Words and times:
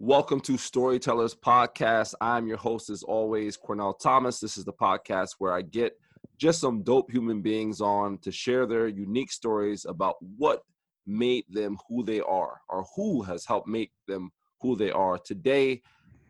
Welcome 0.00 0.38
to 0.42 0.56
Storytellers 0.56 1.34
Podcast. 1.34 2.14
I'm 2.20 2.46
your 2.46 2.56
host, 2.56 2.88
as 2.88 3.02
always, 3.02 3.56
Cornell 3.56 3.94
Thomas. 3.94 4.38
This 4.38 4.56
is 4.56 4.64
the 4.64 4.72
podcast 4.72 5.30
where 5.38 5.52
I 5.52 5.62
get 5.62 5.98
just 6.36 6.60
some 6.60 6.84
dope 6.84 7.10
human 7.10 7.42
beings 7.42 7.80
on 7.80 8.18
to 8.18 8.30
share 8.30 8.64
their 8.64 8.86
unique 8.86 9.32
stories 9.32 9.86
about 9.86 10.14
what 10.36 10.62
made 11.04 11.46
them 11.48 11.78
who 11.88 12.04
they 12.04 12.20
are 12.20 12.60
or 12.68 12.86
who 12.94 13.22
has 13.22 13.44
helped 13.44 13.66
make 13.66 13.90
them 14.06 14.30
who 14.60 14.76
they 14.76 14.92
are. 14.92 15.18
Today, 15.18 15.82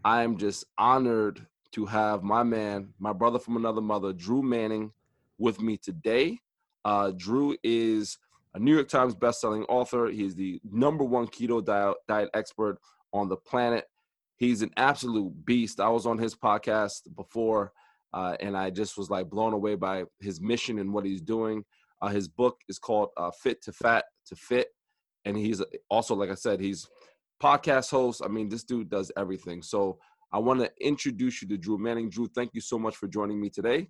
I 0.03 0.23
am 0.23 0.39
just 0.39 0.65
honored 0.79 1.47
to 1.73 1.85
have 1.85 2.23
my 2.23 2.43
man, 2.43 2.95
my 2.99 3.13
brother 3.13 3.39
from 3.39 3.59
another 3.59 3.83
mother, 3.83 4.15
Drew 4.15 4.43
Manning, 4.43 4.93
with 5.37 5.61
me 5.61 5.77
today. 5.77 6.41
Uh, 6.87 7.13
Drew 7.15 7.55
is 7.63 8.17
a 8.55 8.59
New 8.59 8.75
York 8.75 8.89
Times 8.89 9.15
bestselling 9.15 9.67
author. 9.69 10.07
He's 10.07 10.35
the 10.35 10.59
number 10.65 11.05
one 11.05 11.27
keto 11.27 11.63
diet, 11.63 11.97
diet 12.09 12.31
expert 12.33 12.79
on 13.13 13.29
the 13.29 13.37
planet. 13.37 13.85
He's 14.37 14.63
an 14.63 14.71
absolute 14.77 15.45
beast. 15.45 15.81
I 15.81 15.89
was 15.89 16.07
on 16.07 16.19
his 16.19 16.35
podcast 16.35 17.15
before, 17.17 17.73
uh, 18.13 18.37
and 18.41 18.57
I 18.57 18.71
just 18.71 18.97
was 18.97 19.11
like 19.11 19.29
blown 19.29 19.53
away 19.53 19.75
by 19.75 20.05
his 20.21 20.41
mission 20.41 20.79
and 20.79 20.93
what 20.93 21.05
he's 21.05 21.21
doing. 21.21 21.65
Uh, 22.01 22.09
his 22.09 22.29
book 22.29 22.57
is 22.69 22.79
called 22.79 23.09
uh, 23.17 23.31
Fit 23.31 23.63
to 23.63 23.73
Fat 23.73 24.05
to 24.27 24.37
Fit, 24.37 24.69
and 25.25 25.37
he's 25.37 25.61
also, 25.91 26.15
like 26.15 26.31
I 26.31 26.35
said, 26.35 26.61
he's 26.61 26.89
podcast 27.43 27.91
host. 27.91 28.23
I 28.25 28.29
mean, 28.29 28.49
this 28.49 28.65
dude 28.65 28.89
does 28.89 29.11
everything. 29.17 29.63
So 29.63 29.99
I 30.33 30.39
want 30.39 30.61
to 30.61 30.71
introduce 30.81 31.43
you 31.43 31.49
to 31.49 31.57
Drew 31.57 31.79
Manning. 31.79 32.11
Drew, 32.11 32.29
thank 32.29 32.51
you 32.55 32.61
so 32.61 32.79
much 32.79 32.97
for 32.97 33.09
joining 33.09 33.41
me 33.41 33.51
today. 33.51 33.89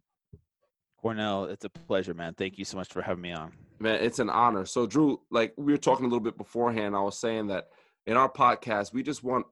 Cornell, 1.00 1.44
it's 1.44 1.64
a 1.64 1.69
pleasure, 1.69 2.14
man. 2.14 2.34
Thank 2.34 2.58
you 2.58 2.64
so 2.64 2.77
much 2.77 2.88
for 2.88 3.03
having 3.03 3.22
me 3.22 3.32
on. 3.32 3.53
Man, 3.78 4.03
it's 4.03 4.19
an 4.19 4.30
honor. 4.30 4.64
So, 4.64 4.86
Drew, 4.86 5.20
like 5.30 5.55
we 5.56 5.72
were 5.72 5.78
talking 5.78 6.06
a 6.06 6.08
little 6.08 6.22
bit 6.22 6.36
beforehand, 6.36 6.97
I 6.97 7.00
was 7.00 7.19
saying 7.19 7.47
that 7.48 7.69
in 8.06 8.16
our 8.16 8.30
podcast, 8.30 8.92
we 8.92 9.02
just 9.02 9.22
want 9.22 9.46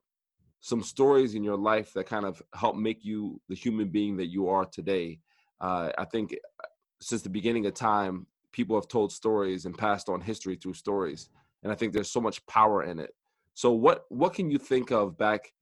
some 0.61 0.83
stories 0.83 1.35
in 1.35 1.45
your 1.45 1.57
life 1.57 1.93
that 1.93 2.07
kind 2.07 2.25
of 2.25 2.43
help 2.55 2.77
make 2.77 3.05
you 3.05 3.41
the 3.49 3.55
human 3.55 3.89
being 3.89 4.17
that 4.17 4.27
you 4.27 4.49
are 4.49 4.65
today. 4.65 5.21
Uh, 5.61 5.91
I 5.97 6.05
think 6.05 6.33
uh, 6.33 6.67
since 7.01 7.23
the 7.23 7.29
beginning 7.29 7.67
of 7.67 7.75
time, 7.75 8.27
people 8.53 8.77
have 8.77 8.89
told 8.89 9.13
stories 9.13 9.67
and 9.67 9.77
passed 9.77 10.09
on 10.09 10.21
history 10.21 10.57
through 10.57 10.75
stories, 10.75 11.29
and 11.63 11.71
I 11.71 11.75
think 11.75 11.93
there's 11.93 12.11
so 12.11 12.21
much 12.21 12.45
power 12.47 12.83
in 12.85 12.99
it. 12.99 13.15
So, 13.55 13.73
what 13.73 14.05
what 14.09 14.35
can 14.35 14.51
you 14.51 14.59
think 14.59 14.91
of 14.91 15.17
back 15.17 15.53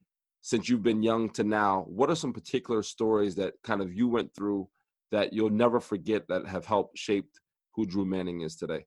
since 0.41 0.69
you've 0.69 0.83
been 0.83 1.03
young 1.03 1.31
to 1.31 1.45
now? 1.45 1.85
What 1.89 2.11
are 2.11 2.17
some 2.17 2.33
particular 2.33 2.83
stories 2.83 3.35
that 3.37 3.55
kind 3.63 3.83
of 3.83 3.93
you 3.93 4.09
went 4.09 4.35
through 4.35 4.69
that 5.11 5.33
you'll 5.33 5.51
never 5.51 5.81
forget 5.81 6.27
that 6.29 6.47
have 6.47 6.67
helped 6.67 6.99
shaped 6.99 7.41
who 7.75 7.85
Drew 7.87 8.05
Manning 8.05 8.41
is 8.41 8.57
today? 8.57 8.85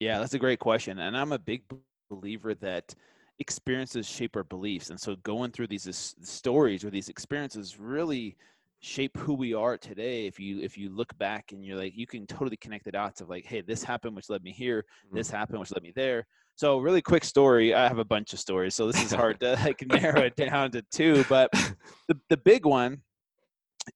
Yeah, 0.00 0.18
that's 0.18 0.34
a 0.34 0.38
great 0.38 0.58
question, 0.58 0.98
and 0.98 1.16
I'm 1.16 1.32
a 1.32 1.38
big 1.38 1.62
believer 2.10 2.54
that 2.56 2.94
experiences 3.38 4.06
shape 4.06 4.36
our 4.36 4.44
beliefs. 4.44 4.90
And 4.90 5.00
so 5.00 5.16
going 5.22 5.50
through 5.50 5.68
these 5.68 6.14
stories 6.22 6.84
or 6.84 6.90
these 6.90 7.08
experiences 7.08 7.80
really 7.80 8.36
shape 8.80 9.16
who 9.16 9.34
we 9.34 9.54
are 9.54 9.76
today. 9.76 10.26
If 10.26 10.38
you 10.38 10.60
if 10.60 10.76
you 10.76 10.90
look 10.90 11.16
back 11.18 11.52
and 11.52 11.64
you're 11.64 11.76
like 11.76 11.96
you 11.96 12.06
can 12.06 12.26
totally 12.26 12.56
connect 12.56 12.84
the 12.84 12.92
dots 12.92 13.20
of 13.20 13.28
like 13.28 13.44
hey 13.44 13.60
this 13.60 13.82
happened 13.82 14.16
which 14.16 14.30
led 14.30 14.42
me 14.42 14.52
here. 14.52 14.84
Mm-hmm. 15.06 15.16
this 15.16 15.30
happened 15.30 15.60
which 15.60 15.72
led 15.72 15.82
me 15.82 15.92
there. 15.94 16.26
So 16.56 16.78
really 16.78 17.02
quick 17.02 17.24
story. 17.24 17.74
I 17.74 17.88
have 17.88 17.98
a 17.98 18.04
bunch 18.04 18.32
of 18.32 18.38
stories 18.38 18.74
so 18.74 18.86
this 18.86 19.02
is 19.02 19.12
hard 19.12 19.40
to 19.40 19.52
like 19.64 19.84
narrow 19.86 20.22
it 20.22 20.36
down 20.36 20.70
to 20.72 20.82
two 20.90 21.24
but 21.28 21.50
the, 22.08 22.18
the 22.28 22.36
big 22.36 22.66
one 22.66 23.02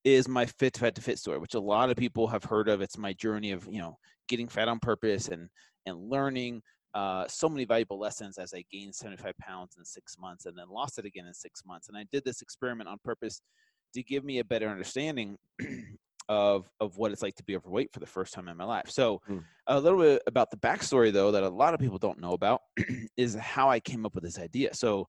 is 0.02 0.26
my 0.26 0.46
fit 0.46 0.72
to 0.74 0.80
fat 0.80 0.94
to 0.94 1.02
fit 1.02 1.18
story 1.18 1.38
which 1.38 1.54
a 1.54 1.60
lot 1.60 1.90
of 1.90 1.96
people 1.96 2.26
have 2.28 2.44
heard 2.44 2.68
of. 2.68 2.80
It's 2.80 2.98
my 2.98 3.12
journey 3.12 3.52
of 3.52 3.66
you 3.70 3.80
know 3.80 3.98
getting 4.28 4.48
fat 4.48 4.68
on 4.68 4.78
purpose 4.78 5.28
and 5.28 5.48
and 5.86 5.98
learning 6.10 6.62
uh, 6.94 7.26
so 7.28 7.48
many 7.48 7.64
valuable 7.64 7.98
lessons 7.98 8.38
as 8.38 8.54
I 8.54 8.64
gained 8.70 8.94
75 8.94 9.36
pounds 9.38 9.76
in 9.78 9.84
six 9.84 10.16
months 10.18 10.46
and 10.46 10.56
then 10.56 10.68
lost 10.68 10.98
it 10.98 11.04
again 11.04 11.26
in 11.26 11.34
six 11.34 11.64
months. 11.66 11.88
And 11.88 11.96
I 11.96 12.04
did 12.12 12.24
this 12.24 12.40
experiment 12.40 12.88
on 12.88 12.98
purpose 13.04 13.42
to 13.94 14.02
give 14.02 14.24
me 14.24 14.38
a 14.38 14.44
better 14.44 14.68
understanding 14.68 15.36
of 16.28 16.70
of 16.80 16.96
what 16.96 17.12
it's 17.12 17.22
like 17.22 17.34
to 17.36 17.44
be 17.44 17.56
overweight 17.56 17.92
for 17.92 18.00
the 18.00 18.06
first 18.06 18.32
time 18.32 18.48
in 18.48 18.56
my 18.56 18.64
life. 18.64 18.90
So, 18.90 19.20
mm. 19.28 19.42
a 19.66 19.78
little 19.78 19.98
bit 19.98 20.22
about 20.26 20.50
the 20.50 20.56
backstory, 20.56 21.12
though, 21.12 21.30
that 21.32 21.42
a 21.42 21.48
lot 21.48 21.74
of 21.74 21.80
people 21.80 21.98
don't 21.98 22.20
know 22.20 22.32
about, 22.32 22.62
is 23.16 23.34
how 23.34 23.68
I 23.68 23.80
came 23.80 24.06
up 24.06 24.14
with 24.14 24.24
this 24.24 24.38
idea. 24.38 24.74
So, 24.74 25.08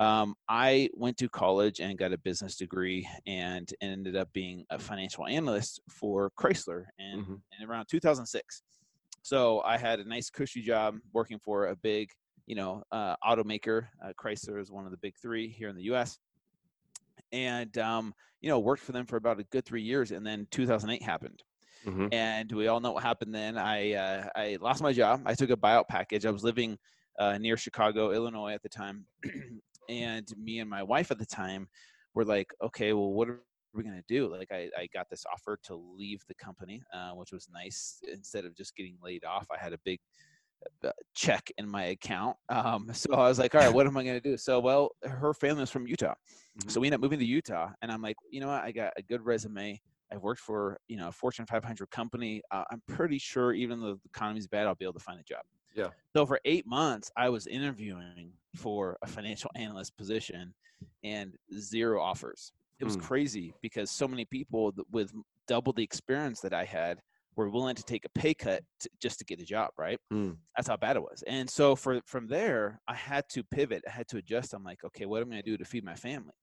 um, 0.00 0.34
I 0.48 0.88
went 0.94 1.16
to 1.18 1.28
college 1.28 1.80
and 1.80 1.98
got 1.98 2.12
a 2.12 2.18
business 2.18 2.56
degree 2.56 3.08
and 3.26 3.72
ended 3.80 4.16
up 4.16 4.32
being 4.32 4.64
a 4.70 4.78
financial 4.78 5.26
analyst 5.26 5.80
for 5.88 6.32
Chrysler 6.38 6.84
in, 6.98 7.20
mm-hmm. 7.20 7.34
in 7.60 7.68
around 7.68 7.86
2006. 7.86 8.62
So 9.24 9.62
I 9.62 9.78
had 9.78 10.00
a 10.00 10.04
nice 10.04 10.28
cushy 10.28 10.60
job 10.60 10.98
working 11.14 11.38
for 11.38 11.68
a 11.68 11.76
big, 11.76 12.10
you 12.46 12.54
know, 12.54 12.82
uh, 12.92 13.16
automaker. 13.26 13.86
Uh, 14.04 14.12
Chrysler 14.22 14.60
is 14.60 14.70
one 14.70 14.84
of 14.84 14.90
the 14.90 14.98
big 14.98 15.14
three 15.16 15.48
here 15.48 15.70
in 15.70 15.76
the 15.76 15.84
U.S. 15.84 16.18
And 17.32 17.76
um, 17.78 18.12
you 18.42 18.50
know, 18.50 18.58
worked 18.58 18.82
for 18.82 18.92
them 18.92 19.06
for 19.06 19.16
about 19.16 19.40
a 19.40 19.44
good 19.44 19.64
three 19.64 19.80
years, 19.80 20.10
and 20.10 20.26
then 20.26 20.46
2008 20.50 21.02
happened. 21.02 21.42
Mm-hmm. 21.86 22.08
And 22.12 22.52
we 22.52 22.68
all 22.68 22.80
know 22.80 22.92
what 22.92 23.02
happened 23.02 23.34
then. 23.34 23.56
I 23.56 23.94
uh, 23.94 24.28
I 24.36 24.58
lost 24.60 24.82
my 24.82 24.92
job. 24.92 25.22
I 25.24 25.32
took 25.32 25.48
a 25.48 25.56
buyout 25.56 25.88
package. 25.88 26.26
I 26.26 26.30
was 26.30 26.44
living 26.44 26.76
uh, 27.18 27.38
near 27.38 27.56
Chicago, 27.56 28.10
Illinois 28.10 28.52
at 28.52 28.62
the 28.62 28.68
time, 28.68 29.06
and 29.88 30.30
me 30.36 30.58
and 30.58 30.68
my 30.68 30.82
wife 30.82 31.10
at 31.10 31.18
the 31.18 31.24
time 31.24 31.66
were 32.12 32.26
like, 32.26 32.52
okay, 32.62 32.92
well, 32.92 33.10
what 33.10 33.30
are 33.30 33.40
we 33.74 33.82
going 33.82 33.96
to 33.96 34.04
do? 34.08 34.30
Like, 34.30 34.52
I, 34.52 34.68
I 34.78 34.88
got 34.92 35.08
this 35.10 35.24
offer 35.32 35.58
to 35.64 35.74
leave 35.74 36.22
the 36.28 36.34
company, 36.34 36.82
uh, 36.92 37.10
which 37.10 37.32
was 37.32 37.48
nice. 37.52 38.00
Instead 38.12 38.44
of 38.44 38.56
just 38.56 38.76
getting 38.76 38.96
laid 39.02 39.24
off, 39.24 39.46
I 39.50 39.62
had 39.62 39.72
a 39.72 39.78
big 39.84 40.00
uh, 40.84 40.90
check 41.14 41.50
in 41.58 41.68
my 41.68 41.86
account. 41.86 42.36
Um, 42.48 42.88
so 42.92 43.14
I 43.14 43.28
was 43.28 43.38
like, 43.38 43.54
all 43.54 43.60
right, 43.60 43.72
what 43.74 43.86
am 43.86 43.96
I 43.96 44.04
going 44.04 44.20
to 44.20 44.20
do? 44.20 44.36
So, 44.36 44.60
well, 44.60 44.90
her 45.02 45.34
family 45.34 45.60
was 45.60 45.70
from 45.70 45.86
Utah. 45.86 46.12
Mm-hmm. 46.12 46.68
So 46.68 46.80
we 46.80 46.86
ended 46.86 46.98
up 46.98 47.02
moving 47.02 47.18
to 47.18 47.24
Utah. 47.24 47.70
And 47.82 47.90
I'm 47.90 48.02
like, 48.02 48.16
you 48.30 48.40
know 48.40 48.48
what? 48.48 48.62
I 48.62 48.72
got 48.72 48.92
a 48.96 49.02
good 49.02 49.24
resume. 49.24 49.80
I've 50.12 50.22
worked 50.22 50.40
for, 50.40 50.78
you 50.88 50.96
know, 50.96 51.08
a 51.08 51.12
Fortune 51.12 51.46
500 51.46 51.90
company. 51.90 52.42
Uh, 52.50 52.64
I'm 52.70 52.82
pretty 52.86 53.18
sure 53.18 53.52
even 53.52 53.80
though 53.80 53.94
the 53.94 54.00
economy's 54.14 54.46
bad, 54.46 54.66
I'll 54.66 54.74
be 54.74 54.84
able 54.84 54.94
to 54.94 55.00
find 55.00 55.18
a 55.18 55.24
job. 55.24 55.42
Yeah. 55.74 55.88
So 56.14 56.24
for 56.24 56.40
eight 56.44 56.66
months, 56.66 57.10
I 57.16 57.28
was 57.28 57.46
interviewing 57.46 58.32
for 58.54 58.96
a 59.02 59.06
financial 59.06 59.50
analyst 59.56 59.96
position 59.96 60.54
and 61.02 61.34
zero 61.58 62.00
offers 62.00 62.52
it 62.80 62.84
was 62.84 62.96
mm. 62.96 63.02
crazy 63.02 63.54
because 63.62 63.90
so 63.90 64.08
many 64.08 64.24
people 64.24 64.72
with 64.90 65.12
double 65.46 65.72
the 65.72 65.82
experience 65.82 66.40
that 66.40 66.52
I 66.52 66.64
had 66.64 67.00
were 67.36 67.48
willing 67.48 67.74
to 67.74 67.82
take 67.82 68.04
a 68.04 68.18
pay 68.18 68.34
cut 68.34 68.62
to, 68.80 68.88
just 69.00 69.18
to 69.18 69.24
get 69.24 69.40
a 69.40 69.44
job, 69.44 69.70
right? 69.78 69.98
Mm. 70.12 70.36
That's 70.56 70.68
how 70.68 70.76
bad 70.76 70.96
it 70.96 71.02
was. 71.02 71.22
And 71.26 71.48
so 71.48 71.74
for 71.74 72.00
from 72.06 72.26
there, 72.26 72.80
I 72.88 72.94
had 72.94 73.24
to 73.30 73.42
pivot. 73.42 73.82
I 73.86 73.90
had 73.90 74.08
to 74.08 74.18
adjust. 74.18 74.54
I'm 74.54 74.64
like, 74.64 74.84
okay, 74.84 75.06
what 75.06 75.22
am 75.22 75.28
I 75.28 75.32
going 75.32 75.42
to 75.44 75.50
do 75.50 75.56
to 75.56 75.64
feed 75.64 75.84
my 75.84 75.94
family? 75.94 76.34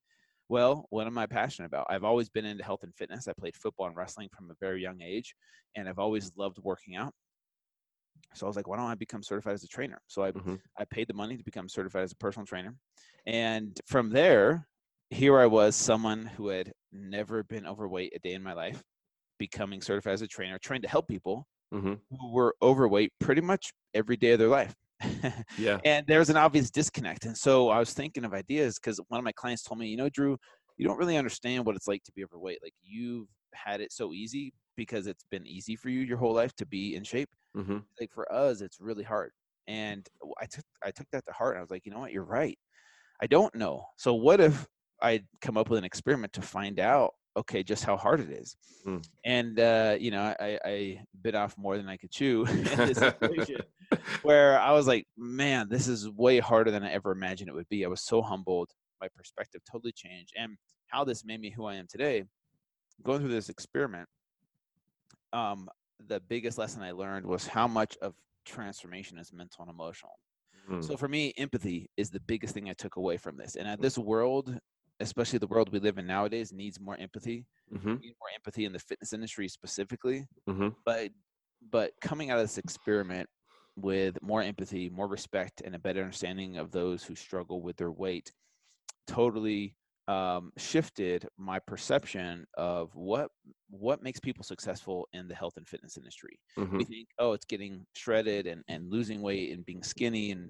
Well, 0.50 0.86
what 0.90 1.08
am 1.08 1.18
I 1.18 1.28
passionate 1.28 1.68
about? 1.68 1.88
I've 1.90 2.04
always 2.04 2.30
been 2.30 2.46
into 2.46 2.64
health 2.64 2.84
and 2.84 2.94
fitness. 2.94 3.28
I 3.28 3.34
played 3.34 3.56
football 3.56 3.88
and 3.88 3.96
wrestling 3.96 4.28
from 4.36 4.52
a 4.52 4.56
very 4.60 4.82
young 4.82 5.02
age, 5.02 5.34
and 5.78 5.88
I've 5.88 6.00
always 6.00 6.32
loved 6.36 6.60
working 6.62 6.96
out. 6.96 7.14
So 8.34 8.46
I 8.46 8.50
was 8.50 8.56
like, 8.56 8.68
why 8.68 8.78
don't 8.78 8.86
I 8.86 8.96
become 8.96 9.24
certified 9.24 9.54
as 9.54 9.64
a 9.64 9.68
trainer? 9.68 10.02
So 10.08 10.24
I 10.24 10.32
mm-hmm. 10.32 10.56
I 10.78 10.86
paid 10.86 11.08
the 11.08 11.14
money 11.14 11.38
to 11.38 11.44
become 11.44 11.70
certified 11.70 12.04
as 12.04 12.12
a 12.12 12.18
personal 12.18 12.46
trainer, 12.46 12.76
and 13.26 13.80
from 13.86 14.10
there, 14.10 14.68
here 15.12 15.38
I 15.38 15.46
was, 15.46 15.76
someone 15.76 16.26
who 16.26 16.48
had 16.48 16.72
never 16.92 17.44
been 17.44 17.68
overweight 17.68 18.14
a 18.16 18.20
day 18.20 18.34
in 18.34 18.42
my 18.42 18.54
life, 18.54 18.82
becoming 19.38 19.82
certified 19.82 20.14
as 20.14 20.22
a 20.22 20.28
trainer, 20.28 20.58
trying 20.58 20.82
to 20.82 20.88
help 20.88 21.08
people 21.08 21.46
mm-hmm. 21.74 21.94
who 22.18 22.32
were 22.32 22.56
overweight 22.62 23.12
pretty 23.20 23.42
much 23.42 23.74
every 23.94 24.16
day 24.16 24.32
of 24.32 24.40
their 24.40 24.48
life. 24.48 24.74
yeah. 25.58 25.80
And 25.86 26.06
there's 26.08 26.30
an 26.30 26.38
obvious 26.38 26.72
disconnect. 26.72 27.26
And 27.26 27.38
so 27.38 27.70
I 27.70 27.78
was 27.78 27.94
thinking 27.94 28.24
of 28.24 28.34
ideas 28.34 28.80
because 28.80 29.00
one 29.10 29.20
of 29.20 29.26
my 29.26 29.34
clients 29.34 29.64
told 29.64 29.80
me, 29.80 29.88
you 29.88 29.98
know, 29.98 30.10
Drew, 30.10 30.38
you 30.78 30.88
don't 30.88 30.98
really 30.98 31.18
understand 31.18 31.66
what 31.66 31.76
it's 31.76 31.88
like 31.88 32.04
to 32.04 32.12
be 32.14 32.24
overweight. 32.24 32.60
Like 32.64 32.74
you've 32.82 33.28
had 33.54 33.82
it 33.82 33.92
so 33.92 34.14
easy 34.14 34.54
because 34.78 35.08
it's 35.08 35.26
been 35.30 35.46
easy 35.46 35.76
for 35.76 35.90
you 35.90 36.02
your 36.02 36.18
whole 36.18 36.34
life 36.34 36.56
to 36.56 36.66
be 36.66 36.96
in 36.96 37.04
shape. 37.04 37.30
Mm-hmm. 37.56 37.80
Like 38.00 38.12
for 38.14 38.32
us, 38.32 38.62
it's 38.62 38.80
really 38.80 39.04
hard. 39.04 39.32
And 39.68 40.08
I 40.42 40.46
took 40.46 40.66
I 40.84 40.92
took 40.92 41.08
that 41.12 41.26
to 41.28 41.34
heart. 41.34 41.58
I 41.58 41.62
was 41.62 41.70
like, 41.70 41.86
you 41.86 41.92
know 41.92 42.00
what, 42.00 42.14
you're 42.14 42.24
right. 42.24 42.58
I 43.22 43.28
don't 43.28 43.54
know. 43.54 43.86
So 43.98 44.14
what 44.14 44.40
if 44.40 44.66
I'd 45.02 45.26
come 45.42 45.58
up 45.58 45.70
with 45.70 45.80
an 45.80 45.86
experiment 45.86 46.34
to 46.34 46.42
find 46.42 46.80
out, 46.80 47.12
okay, 47.38 47.64
just 47.64 47.84
how 47.84 47.98
hard 47.98 48.20
it 48.20 48.30
is. 48.30 48.56
Mm. 48.86 49.06
And, 49.26 49.60
uh, 49.60 49.96
you 50.00 50.12
know, 50.12 50.36
I, 50.40 50.60
I 50.66 51.02
bit 51.22 51.36
off 51.36 51.58
more 51.58 51.78
than 51.78 51.88
I 51.88 51.98
could 51.98 52.12
chew 52.12 52.46
in 52.50 52.64
this 52.64 52.98
situation 52.98 53.62
where 54.22 54.60
I 54.60 54.72
was 54.72 54.88
like, 54.88 55.06
man, 55.18 55.68
this 55.70 55.88
is 55.88 56.10
way 56.10 56.40
harder 56.40 56.72
than 56.72 56.84
I 56.84 56.92
ever 56.92 57.12
imagined 57.12 57.50
it 57.50 57.56
would 57.56 57.70
be. 57.70 57.86
I 57.86 57.90
was 57.90 58.02
so 58.02 58.22
humbled. 58.22 58.70
My 59.00 59.08
perspective 59.16 59.62
totally 59.70 59.94
changed. 59.94 60.34
And 60.38 60.58
how 60.88 61.04
this 61.04 61.24
made 61.24 61.40
me 61.40 61.50
who 61.50 61.66
I 61.66 61.76
am 61.76 61.88
today, 61.90 62.24
going 63.04 63.22
through 63.22 63.30
this 63.30 63.50
experiment, 63.50 64.08
um, 65.34 65.70
the 66.08 66.20
biggest 66.20 66.58
lesson 66.58 66.82
I 66.82 66.92
learned 66.92 67.26
was 67.26 67.48
how 67.48 67.68
much 67.68 67.98
of 68.02 68.14
transformation 68.46 69.18
is 69.18 69.32
mental 69.32 69.64
and 69.64 69.72
emotional. 69.72 70.12
Mm. 70.70 70.84
So 70.84 70.98
for 70.98 71.08
me, 71.08 71.34
empathy 71.38 71.90
is 71.98 72.10
the 72.10 72.20
biggest 72.20 72.54
thing 72.54 72.70
I 72.70 72.74
took 72.74 72.98
away 72.98 73.18
from 73.18 73.38
this. 73.38 73.56
And 73.56 73.68
at 73.68 73.82
this 73.82 73.98
world 73.98 74.58
especially 75.02 75.40
the 75.40 75.48
world 75.48 75.72
we 75.72 75.80
live 75.80 75.98
in 75.98 76.08
nowadays 76.08 76.54
needs 76.54 76.80
more 76.80 76.98
empathy 76.98 77.46
mm-hmm. 77.74 77.96
need 77.96 78.16
more 78.20 78.32
empathy 78.36 78.66
in 78.66 78.74
the 78.74 78.80
fitness 78.80 79.14
industry 79.14 79.48
specifically 79.48 80.28
mm-hmm. 80.50 80.70
but 80.86 81.10
but 81.72 81.92
coming 82.02 82.32
out 82.32 82.38
of 82.38 82.44
this 82.44 82.58
experiment 82.58 83.28
with 83.76 84.18
more 84.22 84.42
empathy 84.42 84.90
more 84.90 85.08
respect 85.08 85.62
and 85.64 85.76
a 85.76 85.80
better 85.80 86.02
understanding 86.02 86.58
of 86.58 86.72
those 86.72 87.04
who 87.04 87.16
struggle 87.16 87.62
with 87.62 87.78
their 87.78 87.92
weight 87.92 88.32
totally 89.08 89.76
um, 90.08 90.52
shifted 90.58 91.28
my 91.38 91.60
perception 91.60 92.46
of 92.56 92.94
what 92.96 93.30
what 93.70 94.04
makes 94.04 94.20
people 94.20 94.44
successful 94.44 95.08
in 95.14 95.28
the 95.28 95.36
health 95.36 95.54
and 95.58 95.68
fitness 95.68 95.96
industry. 95.96 96.38
Mhm. 96.58 96.80
We 96.80 96.84
think, 96.84 97.08
oh, 97.20 97.32
it's 97.34 97.46
getting 97.46 97.86
shredded 97.94 98.48
and, 98.48 98.64
and 98.68 98.92
losing 98.92 99.22
weight 99.22 99.52
and 99.52 99.66
being 99.66 99.84
skinny 99.84 100.32
and 100.32 100.50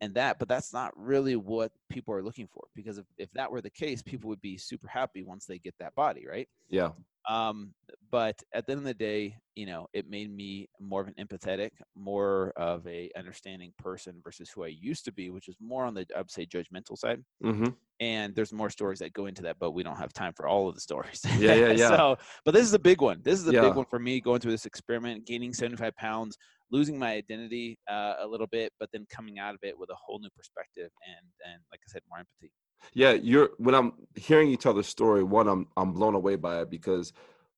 and 0.00 0.14
that, 0.14 0.38
but 0.38 0.48
that's 0.48 0.72
not 0.72 0.92
really 0.96 1.36
what 1.36 1.72
people 1.88 2.14
are 2.14 2.22
looking 2.22 2.46
for. 2.46 2.64
Because 2.74 2.98
if, 2.98 3.06
if 3.18 3.30
that 3.32 3.50
were 3.50 3.60
the 3.60 3.70
case, 3.70 4.02
people 4.02 4.28
would 4.28 4.40
be 4.40 4.56
super 4.56 4.88
happy 4.88 5.22
once 5.24 5.46
they 5.46 5.58
get 5.58 5.74
that 5.80 5.94
body, 5.94 6.26
right? 6.26 6.48
Yeah. 6.68 6.90
Um, 7.28 7.74
but 8.10 8.40
at 8.54 8.66
the 8.66 8.72
end 8.72 8.78
of 8.80 8.84
the 8.86 8.94
day, 8.94 9.36
you 9.54 9.66
know, 9.66 9.86
it 9.92 10.08
made 10.08 10.34
me 10.34 10.68
more 10.80 11.02
of 11.02 11.08
an 11.08 11.14
empathetic, 11.20 11.70
more 11.94 12.52
of 12.56 12.86
a 12.86 13.10
understanding 13.16 13.72
person 13.76 14.20
versus 14.24 14.48
who 14.50 14.64
I 14.64 14.68
used 14.68 15.04
to 15.06 15.12
be, 15.12 15.28
which 15.30 15.48
is 15.48 15.56
more 15.60 15.84
on 15.84 15.94
the 15.94 16.06
I'd 16.16 16.30
say 16.30 16.46
judgmental 16.46 16.96
side. 16.96 17.22
hmm 17.42 17.68
And 18.00 18.34
there's 18.34 18.52
more 18.52 18.70
stories 18.70 19.00
that 19.00 19.12
go 19.12 19.26
into 19.26 19.42
that, 19.42 19.58
but 19.58 19.72
we 19.72 19.82
don't 19.82 19.96
have 19.98 20.12
time 20.12 20.32
for 20.32 20.46
all 20.46 20.68
of 20.68 20.74
the 20.76 20.80
stories. 20.80 21.20
Yeah, 21.36 21.54
yeah, 21.54 21.70
yeah. 21.72 21.88
so, 21.88 22.16
but 22.44 22.54
this 22.54 22.64
is 22.64 22.72
a 22.72 22.78
big 22.78 23.00
one. 23.02 23.20
This 23.22 23.40
is 23.40 23.48
a 23.48 23.52
Yeah. 23.52 23.60
big 23.60 23.74
one 23.74 23.86
for 23.86 23.98
me 23.98 24.20
going 24.20 24.40
through 24.40 24.52
this 24.52 24.66
experiment, 24.66 25.26
gaining 25.26 25.52
75 25.52 25.96
pounds, 25.96 26.38
losing 26.70 26.98
my 26.98 27.12
identity 27.12 27.78
uh, 27.90 28.14
a 28.20 28.26
little 28.26 28.46
bit, 28.46 28.72
but 28.78 28.88
then 28.92 29.06
coming 29.10 29.38
out 29.38 29.54
of 29.54 29.60
it 29.62 29.78
with 29.78 29.90
a 29.90 29.94
whole 29.94 30.18
new 30.18 30.30
perspective 30.36 30.90
and 31.06 31.26
and 31.52 31.62
like 31.72 31.80
I 31.86 31.88
said, 31.90 32.02
more 32.08 32.18
empathy. 32.18 32.52
Yeah, 32.94 33.12
you're 33.12 33.50
when 33.58 33.74
I'm 33.74 33.92
hearing 34.16 34.50
you 34.50 34.56
tell 34.56 34.74
the 34.74 34.84
story, 34.84 35.22
one, 35.22 35.48
I'm 35.48 35.66
I'm 35.76 35.92
blown 35.92 36.14
away 36.14 36.36
by 36.36 36.60
it 36.62 36.70
because 36.70 37.12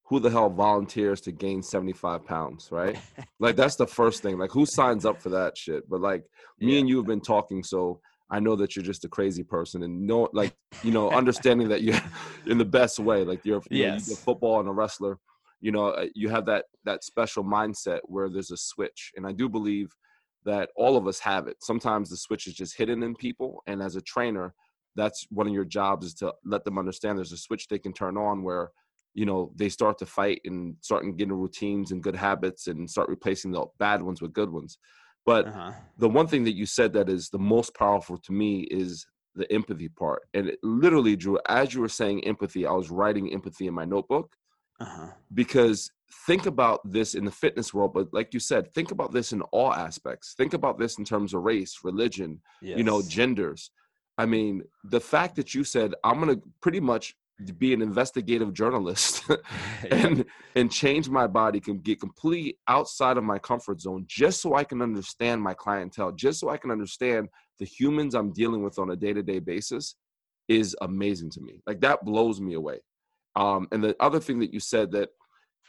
who 0.05 0.19
the 0.19 0.31
hell 0.31 0.51
volunteers 0.51 1.21
to 1.23 1.33
gain 1.33 1.63
75 1.63 2.25
pounds, 2.25 2.69
right? 2.73 2.99
like 3.39 3.57
that's 3.57 3.77
the 3.77 3.87
first 3.87 4.23
thing. 4.23 4.39
Like 4.39 4.51
who 4.51 4.67
signs 4.67 5.05
up 5.05 5.23
for 5.23 5.31
that 5.31 5.57
shit? 5.57 5.89
But 5.89 6.01
like 6.01 6.25
me 6.61 6.75
Yeah. 6.75 6.81
and 6.81 6.89
you 6.89 6.97
have 6.99 7.07
been 7.07 7.21
talking, 7.21 7.63
so 7.63 8.01
I 8.31 8.41
know 8.41 8.57
that 8.57 8.77
you're 8.77 8.85
just 8.85 9.05
a 9.05 9.09
crazy 9.09 9.43
person 9.43 9.83
and 9.83 10.07
no 10.07 10.29
like, 10.33 10.55
you 10.83 10.91
know, 10.93 11.11
understanding 11.11 11.69
that 11.69 11.83
you're 11.83 12.01
in 12.47 12.59
the 12.59 12.65
best 12.65 12.99
way. 12.99 13.25
Like 13.25 13.41
you're 13.45 13.63
you, 13.71 13.79
know, 13.81 13.87
you 13.87 13.93
Yes. 13.93 14.07
do 14.07 14.17
football 14.25 14.61
and 14.61 14.69
a 14.69 14.73
wrestler, 14.73 15.19
you 15.61 15.73
know, 15.73 15.89
uh, 15.89 16.07
you 16.15 16.29
have 16.29 16.47
that 16.47 16.67
that 16.85 17.05
special 17.05 17.45
mindset 17.45 18.01
where 18.05 18.29
there's 18.29 18.51
a 18.51 18.57
switch. 18.57 19.13
And 19.17 19.27
I 19.27 19.33
do 19.33 19.49
believe 19.49 19.91
that 20.45 20.71
all 20.77 20.97
of 20.97 21.07
us 21.07 21.21
have 21.21 21.47
it. 21.49 21.57
Sometimes 21.63 22.09
the 22.09 22.17
switch 22.17 22.47
is 22.47 22.55
just 22.55 22.77
hidden 22.77 23.03
in 23.03 23.15
people. 23.15 23.63
And 23.67 23.83
as 23.83 23.97
a 23.97 24.01
trainer, 24.01 24.55
that's 24.97 25.27
one 25.31 25.47
of 25.47 25.53
your 25.53 25.65
jobs 25.65 26.07
is 26.07 26.15
to 26.15 26.33
let 26.45 26.65
them 26.65 26.79
understand 26.79 27.19
there's 27.19 27.33
a 27.33 27.37
switch 27.37 27.69
they 27.69 27.79
can 27.79 27.93
turn 27.93 28.17
on 28.17 28.43
where 28.43 28.71
you 29.15 29.27
know 29.27 29.53
they 29.57 29.69
start 29.69 29.99
to 29.99 30.07
fight 30.07 30.41
and 30.45 30.77
start 30.81 31.05
getting 31.17 31.33
routines 31.33 31.91
and 31.91 32.03
good 32.03 32.17
habits 32.17 32.67
and 32.69 32.89
start 32.89 33.09
replacing 33.09 33.51
the 33.51 33.65
bad 33.79 34.03
ones 34.03 34.23
with 34.23 34.33
good 34.33 34.51
ones 34.51 34.79
but 35.27 35.47
Uh-huh. 35.47 35.73
the 35.99 36.09
one 36.09 36.27
thing 36.27 36.45
that 36.45 36.57
you 36.57 36.65
said 36.67 36.93
that 36.93 37.09
is 37.09 37.29
the 37.29 37.39
most 37.39 37.75
powerful 37.75 38.17
to 38.19 38.33
me 38.33 38.61
is 38.71 39.07
the 39.35 39.51
empathy 39.53 39.89
part 39.89 40.23
and 40.35 40.49
it 40.49 40.59
literally 40.63 41.17
drew 41.17 41.39
as 41.49 41.75
you 41.75 41.81
were 41.81 41.89
saying 41.89 42.25
empathy 42.25 42.67
i 42.67 42.73
was 42.73 42.91
writing 42.91 43.33
empathy 43.33 43.67
in 43.67 43.75
my 43.75 43.85
notebook 43.85 44.35
Uh-huh. 44.81 45.09
because 45.35 45.91
think 46.27 46.47
about 46.47 46.81
this 46.91 47.15
in 47.15 47.25
the 47.25 47.31
fitness 47.31 47.73
world 47.75 47.93
but 47.93 48.09
like 48.13 48.33
you 48.35 48.41
said 48.41 48.73
think 48.73 48.91
about 48.91 49.13
this 49.13 49.33
in 49.33 49.43
all 49.53 49.73
aspects. 49.73 50.35
Think 50.37 50.55
about 50.55 50.79
this 50.79 50.99
in 50.99 51.05
terms 51.05 51.35
of 51.35 51.43
race 51.43 51.81
religion 51.85 52.41
you 52.79 52.85
know 52.85 53.03
genders. 53.03 53.71
I 54.19 54.27
mean 54.27 54.63
the 54.85 55.01
fact 55.01 55.37
that 55.37 55.55
you 55.55 55.65
said 55.65 55.95
i'm 56.05 56.21
going 56.21 56.35
to 56.35 56.43
pretty 56.61 56.81
much 56.81 57.15
be 57.59 57.73
an 57.73 57.81
investigative 57.81 58.53
journalist 58.53 59.23
Yeah. 59.85 60.07
and 60.07 60.25
and 60.57 60.71
change 60.71 61.09
my 61.09 61.27
body 61.27 61.59
can 61.61 61.79
get 61.79 61.99
completely 62.01 62.59
outside 62.69 63.17
of 63.17 63.25
my 63.25 63.39
comfort 63.39 63.81
zone 63.81 64.05
just 64.07 64.41
so 64.43 64.55
i 64.55 64.65
can 64.65 64.83
understand 64.83 65.41
my 65.43 65.55
clientele 65.55 66.13
just 66.13 66.39
so 66.41 66.51
i 66.51 66.59
can 66.59 66.71
understand 66.71 67.29
the 67.59 67.65
humans 67.65 68.15
i'm 68.15 68.33
dealing 68.33 68.63
with 68.63 68.79
on 68.79 68.91
a 68.91 68.97
day-to-day 68.97 69.39
basis 69.39 69.95
is 70.49 70.77
amazing 70.83 71.31
to 71.31 71.41
me. 71.41 71.63
Like 71.67 71.81
that 71.83 72.05
blows 72.05 72.41
me 72.41 72.55
away 72.55 72.81
um 73.41 73.67
and 73.73 73.83
the 73.83 73.97
other 74.01 74.21
thing 74.21 74.39
that 74.39 74.53
you 74.55 74.61
said 74.61 74.93
that 74.93 75.09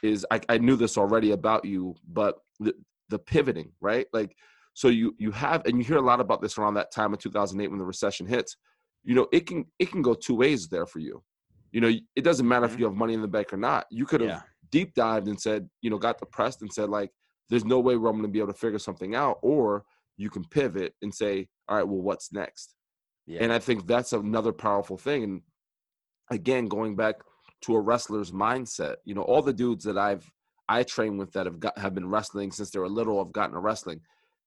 is 0.02 0.26
i, 0.30 0.40
I 0.48 0.58
knew 0.58 0.76
this 0.76 0.96
already 0.98 1.30
about 1.32 1.64
you 1.64 1.94
but 2.06 2.34
the, 2.60 2.74
the 3.08 3.18
pivoting 3.18 3.72
right 3.80 4.06
like 4.12 4.36
so 4.74 4.88
you 4.88 5.14
you 5.18 5.30
have 5.32 5.64
and 5.66 5.78
you 5.78 5.84
hear 5.84 5.96
a 5.96 6.08
lot 6.12 6.20
about 6.20 6.40
this 6.42 6.58
around 6.58 6.74
that 6.74 6.92
time 6.92 7.12
of 7.12 7.18
2008 7.18 7.68
when 7.68 7.78
the 7.78 7.84
recession 7.84 8.26
hits 8.26 8.56
you 9.04 9.14
know 9.14 9.26
it 9.32 9.46
can 9.46 9.64
it 9.78 9.90
can 9.90 10.02
go 10.02 10.14
two 10.14 10.36
ways 10.36 10.68
there 10.68 10.86
for 10.86 11.00
you 11.00 11.22
you 11.72 11.80
know 11.80 11.90
it 12.14 12.24
doesn't 12.28 12.46
matter 12.48 12.66
if 12.66 12.72
Mhm. 12.74 12.78
you 12.80 12.84
have 12.84 12.94
money 12.94 13.14
in 13.14 13.22
the 13.22 13.28
bank 13.36 13.52
or 13.52 13.56
not 13.56 13.86
you 13.90 14.06
could 14.06 14.20
have 14.20 14.30
Yeah. 14.30 14.42
deep 14.70 14.94
dived 14.94 15.28
and 15.28 15.40
said 15.40 15.68
you 15.82 15.90
know 15.90 15.98
got 15.98 16.18
depressed 16.18 16.62
and 16.62 16.72
said 16.72 16.88
like 16.88 17.10
there's 17.48 17.64
no 17.64 17.80
way 17.80 17.96
where 17.96 18.10
i'm 18.10 18.16
going 18.16 18.28
to 18.28 18.32
be 18.32 18.38
able 18.38 18.52
to 18.52 18.58
figure 18.58 18.78
something 18.78 19.14
out 19.14 19.38
or 19.42 19.84
you 20.16 20.30
can 20.30 20.44
pivot 20.44 20.94
and 21.02 21.14
say 21.14 21.48
all 21.68 21.76
right 21.76 21.88
well 21.88 22.00
what's 22.08 22.32
next 22.32 22.74
Yeah. 23.26 23.40
and 23.42 23.52
i 23.52 23.58
think 23.58 23.86
that's 23.86 24.12
another 24.12 24.52
powerful 24.52 24.96
thing 24.96 25.22
and 25.24 25.42
again 26.30 26.66
going 26.66 26.96
back 26.96 27.16
to 27.62 27.74
a 27.76 27.80
wrestler's 27.80 28.30
mindset. 28.32 28.96
You 29.04 29.14
know 29.14 29.22
all 29.22 29.42
the 29.42 29.52
dudes 29.52 29.84
that 29.84 29.98
i've 29.98 30.30
i 30.68 30.82
train 30.82 31.16
with 31.16 31.32
that 31.32 31.46
have 31.46 31.60
got 31.60 31.76
have 31.78 31.94
been 31.94 32.08
wrestling 32.08 32.52
since 32.52 32.70
they 32.70 32.78
were 32.78 32.88
little 32.88 33.22
have 33.22 33.32
gotten 33.32 33.54
to 33.54 33.60
wrestling. 33.60 34.00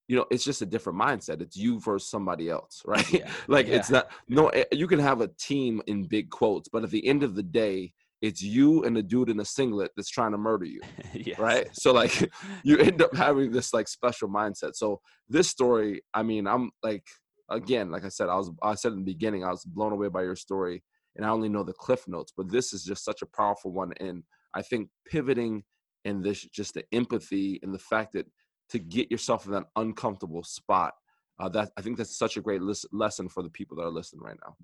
You 0.08 0.18
know 0.18 0.26
it's 0.32 0.44
just 0.44 0.62
a 0.62 0.66
different 0.66 1.00
mindset. 1.00 1.42
It's 1.42 1.58
you 1.58 1.80
versus 1.80 2.10
somebody 2.10 2.50
else 2.50 2.82
right? 2.86 3.12
Yeah. 3.12 3.30
like 3.48 3.68
Yeah. 3.68 3.76
it's 3.76 3.90
not 3.90 4.12
no 4.28 4.50
eh, 4.50 4.66
you 4.72 4.88
can 4.88 5.00
have 5.00 5.22
a 5.22 5.30
team 5.40 5.82
in 5.88 6.04
big 6.04 6.30
quotes 6.30 6.70
but 6.70 6.84
at 6.84 6.92
the 6.92 7.06
end 7.08 7.24
of 7.24 7.36
the 7.36 7.44
day 7.44 7.94
it's 8.22 8.42
you 8.42 8.84
and 8.86 8.98
a 8.98 9.04
dude 9.04 9.30
in 9.30 9.40
a 9.40 9.46
singlet 9.46 9.92
that's 9.96 10.10
trying 10.10 10.32
to 10.32 10.38
murder 10.38 10.66
you 10.66 10.80
yes. 11.14 11.38
right? 11.38 11.68
So 11.74 11.92
like 11.92 12.32
you 12.64 12.78
end 12.78 13.02
up 13.02 13.16
having 13.16 13.52
this 13.52 13.74
like 13.74 13.88
special 13.88 14.30
mindset. 14.30 14.76
So 14.76 15.02
this 15.30 15.50
story 15.50 16.02
i 16.14 16.22
mean 16.24 16.48
i'm 16.48 16.72
like 16.84 17.04
again 17.50 17.90
like 17.92 18.06
i 18.06 18.10
said 18.10 18.30
i 18.30 18.36
was 18.36 18.52
i 18.62 18.76
said 18.76 18.92
in 18.92 19.00
the 19.00 19.04
beginning 19.04 19.44
i 19.44 19.50
was 19.50 19.64
blown 19.66 19.92
away 19.92 20.08
by 20.08 20.22
your 20.22 20.36
story 20.36 20.84
and 21.16 21.26
i 21.26 21.30
only 21.30 21.50
know 21.50 21.64
the 21.64 21.74
cliff 21.74 22.08
notes 22.08 22.34
but 22.36 22.50
this 22.50 22.74
is 22.74 22.84
just 22.84 23.04
such 23.04 23.22
a 23.22 23.26
powerful 23.28 23.72
one 23.72 23.94
and 24.00 24.24
i 24.54 24.62
think 24.62 24.90
pivoting 25.06 25.64
and 26.06 26.24
this 26.24 26.42
just 26.46 26.74
the 26.74 26.84
empathy 26.92 27.60
and 27.64 27.74
the 27.74 27.80
fact 27.80 28.14
that 28.14 28.26
to 28.70 28.80
get 28.80 29.12
yourself 29.12 29.46
in 29.46 29.52
that 29.52 29.66
uncomfortable 29.76 30.44
spot 30.44 30.94
uh, 31.40 31.50
that 31.50 31.72
i 31.78 31.82
think 31.82 31.98
that's 31.98 32.18
such 32.18 32.38
a 32.38 32.42
great 32.42 32.62
lesson 32.92 33.30
for 33.30 33.44
the 33.44 33.50
people 33.50 33.76
that 33.78 33.84
are 33.84 33.90
listening 33.92 34.22
right 34.24 34.38
now 34.46 34.56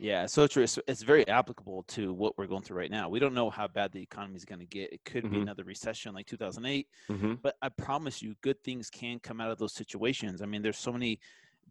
Yeah, 0.00 0.26
so 0.26 0.46
true. 0.48 0.64
It's, 0.64 0.78
it's 0.88 1.02
very 1.02 1.26
applicable 1.28 1.84
to 1.88 2.12
what 2.12 2.36
we're 2.36 2.48
going 2.48 2.62
through 2.62 2.78
right 2.78 2.90
now. 2.90 3.08
We 3.08 3.20
don't 3.20 3.34
know 3.34 3.48
how 3.48 3.68
bad 3.68 3.92
the 3.92 4.02
economy 4.02 4.34
is 4.36 4.44
going 4.44 4.58
to 4.58 4.66
get. 4.66 4.92
It 4.92 5.04
could 5.04 5.30
be 5.30 5.38
Mhm. 5.38 5.42
another 5.42 5.64
recession 5.64 6.14
like 6.14 6.26
2008, 6.26 6.88
hmm 7.08 7.34
but 7.42 7.54
I 7.62 7.68
promise 7.68 8.20
you, 8.20 8.34
good 8.42 8.60
things 8.64 8.90
can 8.90 9.20
come 9.20 9.40
out 9.40 9.50
of 9.50 9.58
those 9.58 9.72
situations. 9.74 10.42
I 10.42 10.46
mean, 10.46 10.62
there's 10.62 10.78
so 10.78 10.92
many 10.92 11.20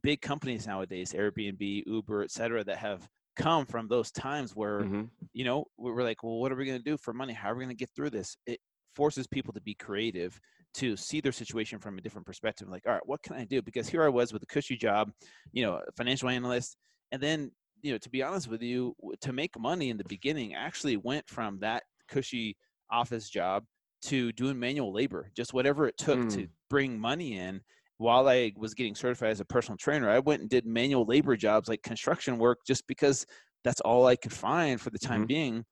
big 0.02 0.22
companies 0.22 0.66
nowadays, 0.68 1.14
Airbnb, 1.14 1.84
Uber, 1.86 2.24
et 2.24 2.32
cetera, 2.32 2.64
that 2.64 2.78
have 2.78 3.10
come 3.36 3.66
from 3.66 3.88
those 3.88 4.12
times 4.12 4.56
where 4.56 4.88
hmm 4.88 5.06
you 5.34 5.44
know 5.46 5.66
we 5.78 5.92
we're 5.92 6.04
like, 6.04 6.24
well, 6.24 6.40
what 6.40 6.52
are 6.52 6.56
we 6.56 6.66
going 6.66 6.78
to 6.78 6.84
do 6.84 6.98
for 6.98 7.14
money? 7.14 7.34
How 7.34 7.52
are 7.52 7.56
we 7.56 7.64
going 7.64 7.76
to 7.76 7.80
get 7.80 7.90
through 7.96 8.12
this? 8.12 8.38
It 8.46 8.60
forces 8.96 9.26
people 9.28 9.54
to 9.54 9.62
be 9.62 9.74
creative, 9.74 10.40
to 10.76 10.96
see 10.96 11.20
their 11.22 11.32
situation 11.32 11.80
from 11.80 11.98
a 11.98 12.02
different 12.02 12.28
perspective. 12.28 12.70
Like, 12.70 12.86
all 12.86 12.94
right, 12.94 13.08
what 13.08 13.24
can 13.24 13.36
I 13.36 13.46
do? 13.46 13.62
Because 13.62 13.88
here 13.88 14.04
I 14.04 14.10
was 14.10 14.32
with 14.34 14.44
a 14.44 14.48
cushy 14.48 14.78
job, 14.78 15.12
you 15.52 15.64
know, 15.66 15.82
a 15.88 15.92
financial 15.98 16.30
analyst, 16.30 16.78
and 17.12 17.22
then 17.22 17.52
you 17.82 17.92
know, 17.92 17.98
to 17.98 18.10
be 18.10 18.24
honest 18.24 18.48
with 18.48 18.62
you, 18.62 18.96
to 19.22 19.34
make 19.34 19.60
money 19.60 19.90
in 19.90 19.98
the 19.98 20.06
beginning, 20.06 20.54
actually 20.54 20.96
went 20.98 21.28
from 21.28 21.60
that 21.60 21.84
cushy 22.08 22.56
office 22.90 23.30
job 23.30 23.66
to 24.04 24.32
doing 24.34 24.60
manual 24.60 24.94
labor, 24.94 25.30
just 25.36 25.54
whatever 25.54 25.88
it 25.88 25.98
took 25.98 26.26
to 26.28 26.48
Mm. 26.48 26.52
bring 26.70 27.00
money 27.00 27.38
in. 27.38 27.62
While 28.04 28.28
I 28.30 28.54
was 28.58 28.74
getting 28.74 28.96
certified 28.96 29.32
as 29.32 29.40
a 29.40 29.46
personal 29.46 29.78
trainer, 29.78 30.10
I 30.10 30.20
went 30.20 30.42
and 30.42 30.50
did 30.50 30.66
manual 30.66 31.06
labor 31.06 31.36
jobs 31.38 31.70
like 31.70 31.84
construction 31.84 32.38
work 32.38 32.60
just 32.68 32.86
because 32.88 33.26
that's 33.64 33.82
all 33.82 34.06
I 34.08 34.16
could 34.18 34.34
find 34.34 34.80
for 34.82 34.90
the 34.90 35.00
time 35.00 35.26
Mhm. 35.26 35.28
being. 35.28 35.66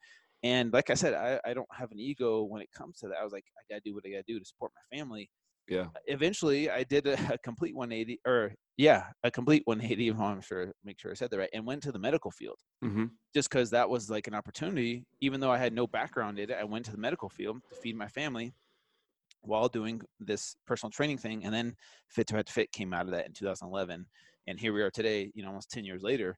And 0.43 0.71
like 0.73 0.89
I 0.89 0.95
said, 0.95 1.13
I, 1.13 1.39
I 1.49 1.53
don't 1.53 1.67
have 1.73 1.91
an 1.91 1.99
ego 1.99 2.43
when 2.43 2.61
it 2.61 2.71
comes 2.71 2.97
to 2.99 3.07
that. 3.09 3.17
I 3.17 3.23
was 3.23 3.33
like, 3.33 3.45
I 3.59 3.63
gotta 3.69 3.81
do 3.85 3.93
what 3.93 4.05
I 4.05 4.11
gotta 4.11 4.23
do 4.27 4.39
to 4.39 4.45
support 4.45 4.71
my 4.75 4.97
family. 4.97 5.29
yeah 5.67 5.89
Eventually, 6.05 6.69
I 6.69 6.83
did 6.83 7.07
a, 7.07 7.13
a 7.33 7.37
complete 7.37 7.75
180, 7.75 8.19
or 8.25 8.53
yeah, 8.77 9.11
a 9.23 9.31
complete 9.31 9.63
180. 9.65 10.07
if 10.09 10.19
I'm 10.19 10.41
sure, 10.41 10.73
make 10.83 10.99
sure 10.99 11.11
I 11.11 11.15
said 11.15 11.31
that 11.31 11.37
right, 11.39 11.49
and 11.53 11.65
went 11.65 11.83
to 11.83 11.91
the 11.91 11.99
medical 11.99 12.31
field 12.31 12.59
hmm 12.81 13.21
just 13.33 13.49
because 13.49 13.69
that 13.71 13.89
was 13.89 14.09
like 14.09 14.27
an 14.27 14.35
opportunity. 14.35 15.05
Even 15.21 15.39
though 15.39 15.51
I 15.51 15.57
had 15.57 15.73
no 15.73 15.87
background 15.87 16.39
in 16.39 16.51
it, 16.51 16.55
I 16.57 16.63
went 16.65 16.85
to 16.85 16.91
the 16.91 16.97
medical 16.97 17.29
field 17.29 17.59
to 17.69 17.75
feed 17.75 17.95
my 17.95 18.07
family 18.07 18.53
while 19.41 19.67
doing 19.67 20.01
this 20.19 20.55
personal 20.67 20.91
training 20.91 21.17
thing. 21.17 21.45
And 21.45 21.53
then 21.53 21.75
Fit 22.07 22.27
to 22.27 22.35
Fat 22.35 22.45
to 22.47 22.53
Fit 22.53 22.71
came 22.71 22.93
out 22.93 23.05
of 23.05 23.11
that 23.11 23.25
in 23.25 23.33
2011. 23.33 24.05
And 24.47 24.59
here 24.59 24.73
we 24.73 24.81
are 24.81 24.91
today, 24.91 25.31
you 25.33 25.43
know, 25.43 25.49
almost 25.49 25.71
10 25.71 25.83
years 25.85 26.01
later. 26.01 26.37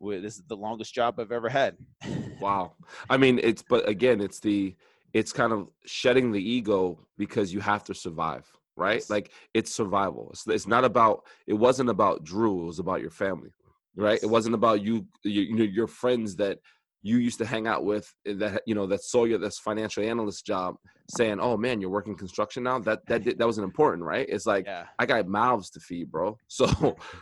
With, 0.00 0.22
this 0.22 0.36
is 0.36 0.42
the 0.48 0.56
longest 0.56 0.94
job 0.94 1.20
I've 1.20 1.32
ever 1.32 1.48
had. 1.48 1.76
Wow. 2.40 2.72
I 3.08 3.18
mean, 3.18 3.38
it's 3.40 3.62
but 3.62 3.88
again, 3.88 4.20
it's 4.20 4.40
the 4.40 4.74
it's 5.12 5.32
kind 5.32 5.52
of 5.52 5.68
shedding 5.86 6.32
the 6.32 6.42
ego 6.42 6.98
because 7.16 7.52
you 7.52 7.60
have 7.60 7.84
to 7.84 7.94
survive, 7.94 8.50
right? 8.76 8.96
Yes. 8.96 9.10
Like 9.10 9.30
it's 9.54 9.72
survival. 9.72 10.30
It's, 10.32 10.46
it's 10.48 10.66
not 10.66 10.84
about. 10.84 11.26
It 11.46 11.54
wasn't 11.54 11.88
about 11.88 12.24
Drew. 12.24 12.62
It 12.62 12.66
was 12.66 12.78
about 12.80 13.00
your 13.00 13.12
family, 13.12 13.50
right? 13.94 14.20
It 14.20 14.26
wasn't 14.26 14.56
about 14.56 14.82
you. 14.82 15.06
You, 15.22 15.42
you 15.42 15.54
know, 15.54 15.62
your 15.62 15.86
friends 15.86 16.34
that 16.36 16.58
you 17.02 17.18
used 17.18 17.38
to 17.38 17.44
hang 17.44 17.66
out 17.66 17.84
with 17.84 18.12
eh, 18.26 18.34
that 18.36 18.62
you 18.66 18.74
know 18.74 18.86
that 18.86 19.02
saw 19.02 19.24
you 19.24 19.36
this 19.38 19.58
financial 19.58 20.02
analyst 20.04 20.46
job 20.46 20.76
saying 21.08 21.38
oh 21.40 21.56
man 21.56 21.80
you're 21.80 21.90
working 21.90 22.16
construction 22.16 22.62
now? 22.62 22.78
That 22.78 23.04
that 23.06 23.24
that 23.38 23.46
wasn't 23.46 23.64
important 23.64 24.04
right? 24.04 24.26
It's 24.28 24.46
like 24.46 24.66
Yeah. 24.66 24.84
i 24.98 25.06
got 25.06 25.26
mouths 25.26 25.70
to 25.70 25.80
feed 25.80 26.10
bro. 26.10 26.36
So 26.48 26.66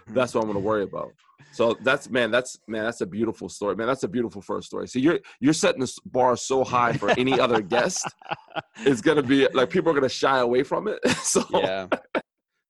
that's 0.08 0.34
what 0.34 0.42
i'm 0.42 0.48
gonna 0.48 0.60
worry 0.60 0.82
about. 0.84 1.12
So 1.52 1.76
that's 1.82 2.10
man 2.10 2.30
that's 2.30 2.58
man 2.68 2.84
that's 2.84 3.00
a 3.00 3.06
beautiful 3.06 3.48
story. 3.48 3.74
Man 3.76 3.86
that's 3.86 4.02
a 4.04 4.08
beautiful 4.08 4.42
first 4.42 4.66
story. 4.68 4.86
So 4.86 4.98
you're 4.98 5.18
you're 5.40 5.54
setting 5.54 5.80
the 5.80 5.92
bar 6.06 6.36
so 6.36 6.62
high 6.64 6.92
for 6.92 7.10
any 7.10 7.40
other 7.40 7.60
guest 7.60 8.06
it's 8.80 9.00
gonna 9.00 9.22
be 9.22 9.48
like 9.54 9.70
people 9.70 9.90
are 9.90 9.94
gonna 9.94 10.08
shy 10.08 10.38
away 10.40 10.62
from 10.62 10.88
it. 10.88 10.98
So 11.22 11.44
yeah. 11.52 11.86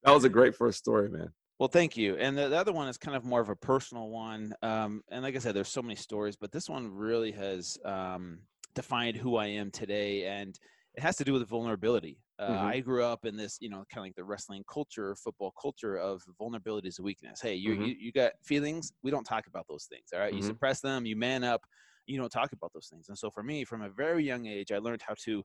that 0.04 0.12
was 0.14 0.24
a 0.24 0.28
great 0.28 0.54
first 0.54 0.78
story 0.78 1.08
man 1.08 1.30
Well, 1.60 1.68
thank 1.68 1.96
you. 1.96 2.16
And 2.16 2.38
the, 2.38 2.48
the 2.48 2.56
other 2.56 2.72
one 2.72 2.88
is 2.88 2.98
kind 2.98 3.16
of 3.16 3.24
more 3.24 3.40
of 3.42 3.50
a 3.50 3.56
personal 3.56 4.08
one. 4.08 4.54
Um, 4.62 5.04
and 5.10 5.22
like 5.22 5.36
I 5.36 5.40
said, 5.40 5.54
there's 5.54 5.68
so 5.68 5.82
many 5.82 5.96
stories, 5.96 6.36
but 6.36 6.52
this 6.52 6.70
one 6.70 6.88
really 6.88 7.32
has 7.32 7.78
um, 7.84 8.44
defined 8.74 9.18
who 9.18 9.36
I 9.36 9.48
am 9.48 9.70
today. 9.70 10.26
And 10.26 10.58
it 10.94 11.02
has 11.02 11.16
to 11.18 11.24
do 11.24 11.34
with 11.34 11.46
vulnerability. 11.48 12.24
Uh, 12.38 12.44
Mhm. 12.46 12.72
I 12.72 12.80
grew 12.80 13.04
up 13.04 13.26
in 13.26 13.36
this, 13.36 13.58
you 13.60 13.68
know, 13.68 13.84
kind 13.92 13.98
of 13.98 14.04
like 14.04 14.16
the 14.16 14.24
wrestling 14.24 14.64
culture, 14.72 15.14
football 15.16 15.52
culture 15.60 15.96
of 15.96 16.22
vulnerability 16.38 16.88
is 16.88 16.98
a 16.98 17.02
weakness. 17.04 17.42
Hey, 17.42 17.56
you, 17.56 17.72
Mhm. 17.72 17.90
you, 17.90 17.94
you 17.98 18.12
got 18.12 18.32
feelings. 18.42 18.92
We 19.02 19.12
don't 19.12 19.24
talk 19.24 19.46
about 19.46 19.68
those 19.68 19.86
things. 19.86 20.12
All 20.14 20.20
right? 20.20 20.34
You 20.34 20.40
Mhm. 20.40 20.50
suppress 20.50 20.80
them, 20.82 21.06
you 21.06 21.14
man 21.14 21.44
up, 21.44 21.66
you 22.06 22.18
don't 22.18 22.30
talk 22.32 22.52
about 22.54 22.72
those 22.72 22.88
things. 22.90 23.10
And 23.10 23.18
so 23.18 23.30
for 23.30 23.42
me, 23.44 23.66
from 23.66 23.82
a 23.82 23.90
very 23.90 24.24
young 24.24 24.46
age, 24.46 24.72
I 24.72 24.78
learned 24.78 25.02
how 25.06 25.14
to 25.24 25.44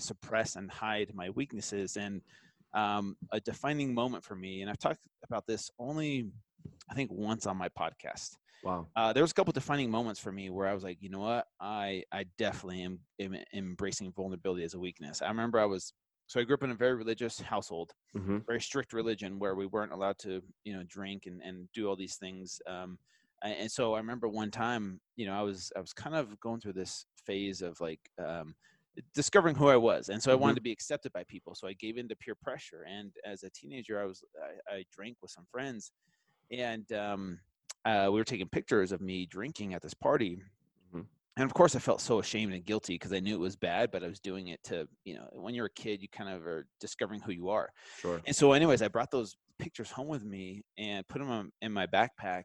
suppress 0.00 0.56
and 0.56 0.70
hide 0.70 1.14
my 1.14 1.30
weaknesses. 1.30 1.96
And 1.96 2.22
um, 2.74 3.16
a 3.30 3.40
defining 3.40 3.94
moment 3.94 4.24
for 4.24 4.34
me, 4.34 4.62
and 4.62 4.70
I've 4.70 4.78
talked 4.78 5.00
about 5.24 5.46
this 5.46 5.70
only, 5.78 6.30
I 6.88 6.94
think, 6.94 7.10
once 7.12 7.46
on 7.46 7.56
my 7.56 7.68
podcast. 7.68 8.36
wow 8.62 8.92
Uh, 8.96 9.12
there 9.12 9.22
was 9.22 9.30
a 9.30 9.34
couple 9.34 9.52
defining 9.52 9.90
moments 9.90 10.20
for 10.20 10.32
me 10.32 10.50
where 10.50 10.68
I 10.68 10.74
was 10.74 10.84
like, 10.84 11.02
you 11.02 11.08
know 11.10 11.20
what, 11.20 11.46
I 11.60 12.04
I 12.12 12.24
definitely 12.38 12.82
am, 12.82 13.00
am 13.18 13.36
embracing 13.54 14.12
vulnerability 14.12 14.64
as 14.64 14.74
a 14.74 14.80
weakness. 14.80 15.22
I 15.22 15.28
remember 15.28 15.58
I 15.60 15.66
was 15.66 15.94
so 16.26 16.40
I 16.40 16.44
grew 16.44 16.54
up 16.54 16.62
in 16.62 16.70
a 16.70 16.74
very 16.74 16.94
religious 16.94 17.40
household, 17.40 17.92
hmm 18.14 18.44
very 18.46 18.60
strict 18.60 18.92
religion 18.92 19.38
where 19.38 19.54
we 19.54 19.66
weren't 19.66 19.92
allowed 19.92 20.18
to 20.20 20.42
you 20.64 20.72
know 20.74 20.84
drink 20.86 21.26
and, 21.26 21.42
and 21.42 21.70
do 21.72 21.88
all 21.88 21.96
these 21.96 22.16
things. 22.16 22.60
Um, 22.66 22.98
and 23.42 23.70
so 23.70 23.94
I 23.94 23.98
remember 23.98 24.28
one 24.28 24.50
time, 24.52 25.00
you 25.16 25.26
know, 25.26 25.34
I 25.34 25.42
was 25.42 25.72
I 25.76 25.80
was 25.80 25.92
kind 25.92 26.14
of 26.14 26.38
going 26.40 26.60
through 26.60 26.74
this 26.74 27.06
phase 27.24 27.62
of 27.62 27.80
like 27.80 28.10
um, 28.18 28.54
discovering 29.14 29.56
who 29.56 29.68
I 29.68 29.76
was, 29.76 30.08
and 30.08 30.22
so 30.22 30.32
I 30.32 30.36
wanted 30.36 30.54
Mhm. 30.54 30.56
to 30.56 30.62
be 30.62 30.72
accepted 30.72 31.12
by 31.12 31.24
people. 31.24 31.54
So 31.54 31.68
I 31.68 31.72
gave 31.74 31.98
in 31.98 32.08
to 32.08 32.16
peer 32.16 32.34
pressure, 32.34 32.82
and 32.84 33.14
as 33.24 33.42
a 33.42 33.50
teenager, 33.50 34.00
I 34.00 34.04
was 34.06 34.24
I, 34.68 34.74
I 34.76 34.84
drank 34.92 35.18
with 35.22 35.30
some 35.30 35.46
friends, 35.50 35.92
and 36.50 36.90
um, 36.92 37.40
uh, 37.84 38.08
we 38.12 38.18
were 38.20 38.24
taking 38.24 38.48
pictures 38.48 38.92
of 38.92 39.00
me 39.02 39.26
drinking 39.26 39.74
at 39.74 39.82
this 39.82 39.94
party. 39.94 40.42
Mhm. 40.92 41.08
And 41.36 41.46
of 41.46 41.54
course, 41.54 41.74
I 41.74 41.78
felt 41.78 42.02
so 42.02 42.18
ashamed 42.18 42.52
and 42.52 42.64
guilty 42.64 42.94
because 42.94 43.12
I 43.12 43.20
knew 43.20 43.34
it 43.34 43.38
was 43.38 43.56
bad, 43.56 43.90
but 43.90 44.04
I 44.04 44.08
was 44.08 44.20
doing 44.20 44.48
it 44.48 44.62
to, 44.64 44.86
you 45.04 45.14
know, 45.14 45.28
when 45.32 45.54
you're 45.54 45.66
a 45.66 45.70
kid, 45.74 46.02
you 46.02 46.08
kind 46.08 46.28
of 46.28 46.46
are 46.46 46.68
discovering 46.78 47.20
who 47.20 47.32
you 47.32 47.48
are. 47.48 47.70
sure 47.94 48.26
And 48.26 48.36
so, 48.36 48.52
anyways, 48.52 48.82
I 48.82 48.88
brought 48.88 49.10
those 49.10 49.36
pictures 49.58 49.90
home 49.90 50.08
with 50.08 50.24
me 50.24 50.64
and 50.76 51.08
put 51.08 51.20
them 51.20 51.52
in 51.62 51.72
my 51.72 51.86
backpack. 51.86 52.44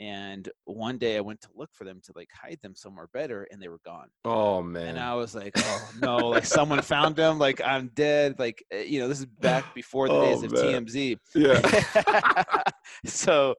And 0.00 0.48
one 0.64 0.98
day 0.98 1.18
I 1.18 1.20
went 1.20 1.42
to 1.42 1.48
look 1.54 1.70
for 1.74 1.84
them 1.84 2.00
to 2.04 2.12
like 2.16 2.30
hide 2.32 2.58
them 2.62 2.74
somewhere 2.74 3.08
better, 3.12 3.46
and 3.52 3.62
they 3.62 3.68
were 3.68 3.80
gone. 3.84 4.08
oh 4.24 4.62
man 4.62 4.88
And 4.88 4.98
I 4.98 5.14
was 5.14 5.34
like, 5.34 5.54
oh 5.64 5.90
no, 5.94 6.30
like 6.30 6.46
someone 6.46 6.80
found 6.82 7.16
them. 7.16 7.38
Like 7.38 7.60
I'm 7.64 7.88
dead. 7.94 8.38
Like 8.38 8.64
uh, 8.74 8.78
you 8.78 9.00
know, 9.00 9.08
this 9.08 9.20
is 9.20 9.26
back 9.26 9.66
before 9.74 10.08
the 10.08 10.18
Oh, 10.18 10.20
days 10.20 10.42
of 10.42 10.52
man. 10.52 10.86
TMZ. 10.86 11.18
yeah 11.34 11.60
so, 13.04 13.54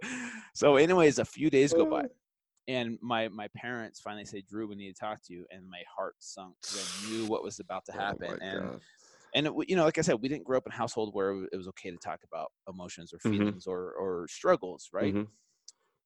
so 0.55 0.75
anyways, 0.77 1.19
a 1.19 1.25
few 1.25 1.49
days 1.49 1.73
go 1.73 1.85
by, 1.85 2.05
and 2.67 2.97
my 3.01 3.27
my 3.29 3.47
parents 3.55 3.99
finally 3.99 4.25
say, 4.25 4.41
Drew, 4.49 4.67
we 4.67 4.75
need 4.75 4.95
to 4.95 4.99
talk 4.99 5.19
to 5.25 5.33
you, 5.33 5.45
and 5.51 5.69
my 5.69 5.83
heart 5.95 6.15
sunk 6.19 6.55
because 6.63 6.77
I 6.81 6.87
knew 6.99 7.25
what 7.27 7.43
was 7.43 7.59
about 7.59 7.85
to 7.85 7.91
Oh, 7.93 7.99
happen, 7.99 8.27
my 8.27 8.37
and 8.41 8.61
God. 8.61 8.81
and 9.35 9.47
it, 9.47 9.53
you 9.67 9.75
know 9.75 9.85
like 9.85 9.97
i 9.97 10.01
said 10.01 10.21
we 10.21 10.27
didn't 10.27 10.43
grow 10.43 10.57
up 10.57 10.65
in 10.65 10.73
a 10.73 10.75
household 10.75 11.13
where 11.13 11.31
it 11.53 11.55
was 11.57 11.67
okay 11.67 11.89
to 11.91 11.97
talk 11.97 12.19
about 12.25 12.51
emotions 12.67 13.13
or 13.13 13.19
Mhm. 13.19 13.31
feelings 13.31 13.67
or 13.67 13.93
or 13.93 14.27
struggles 14.27 14.89
right 14.93 15.13
Mhm. 15.13 15.27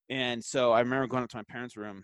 And 0.10 0.44
so 0.44 0.72
i 0.72 0.80
remember 0.80 1.08
going 1.08 1.24
up 1.24 1.30
to 1.30 1.38
my 1.38 1.44
parents 1.44 1.76
room 1.78 2.04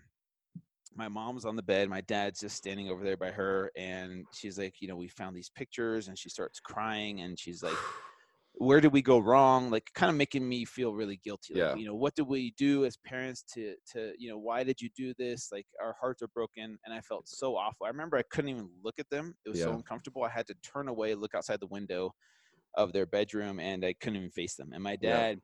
my 0.94 1.08
mom 1.08 1.34
was 1.34 1.44
on 1.44 1.56
the 1.56 1.62
bed 1.62 1.88
my 1.88 2.00
dad's 2.02 2.40
just 2.40 2.56
standing 2.56 2.88
over 2.90 3.02
there 3.04 3.16
by 3.16 3.30
her 3.30 3.70
and 3.76 4.26
she's 4.32 4.58
like 4.58 4.74
you 4.80 4.88
know 4.88 4.96
we 4.96 5.08
found 5.08 5.34
these 5.36 5.50
pictures 5.50 6.08
and 6.08 6.18
she 6.18 6.28
starts 6.28 6.60
crying 6.60 7.20
and 7.20 7.38
she's 7.38 7.62
like 7.62 7.76
where 8.54 8.80
did 8.80 8.92
we 8.92 9.00
go 9.02 9.18
wrong? 9.18 9.70
Like 9.70 9.90
kind 9.94 10.10
of 10.10 10.16
making 10.16 10.46
me 10.46 10.64
feel 10.64 10.94
really 10.94 11.16
guilty 11.24 11.54
like, 11.54 11.62
Yeah. 11.62 11.74
you 11.74 11.86
know 11.86 11.94
what 11.94 12.14
did 12.14 12.26
we 12.26 12.52
do 12.58 12.84
as 12.84 12.96
parents 12.98 13.42
to 13.54 13.74
to 13.92 14.12
you 14.18 14.28
know 14.28 14.38
why 14.38 14.62
did 14.62 14.80
you 14.80 14.90
do 14.94 15.14
this? 15.18 15.50
Like 15.50 15.66
our 15.82 15.96
hearts 15.98 16.22
are 16.22 16.28
broken 16.28 16.78
and 16.84 16.94
i 16.94 17.00
felt 17.00 17.28
so 17.28 17.56
awful. 17.56 17.86
I 17.86 17.88
remember 17.88 18.16
i 18.18 18.22
couldn't 18.30 18.50
even 18.50 18.68
look 18.84 18.98
at 18.98 19.08
them. 19.10 19.34
It 19.44 19.48
was 19.48 19.60
so 19.60 19.72
uncomfortable. 19.72 20.22
I 20.22 20.28
had 20.28 20.46
to 20.48 20.54
turn 20.62 20.88
away 20.88 21.14
look 21.14 21.34
outside 21.34 21.60
the 21.60 21.66
window 21.68 22.14
of 22.74 22.92
their 22.92 23.06
bedroom 23.06 23.58
and 23.58 23.84
i 23.84 23.94
couldn't 23.94 24.16
even 24.16 24.30
face 24.30 24.54
them. 24.54 24.72
And 24.72 24.82
my 24.82 24.98
Yeah. 25.00 25.34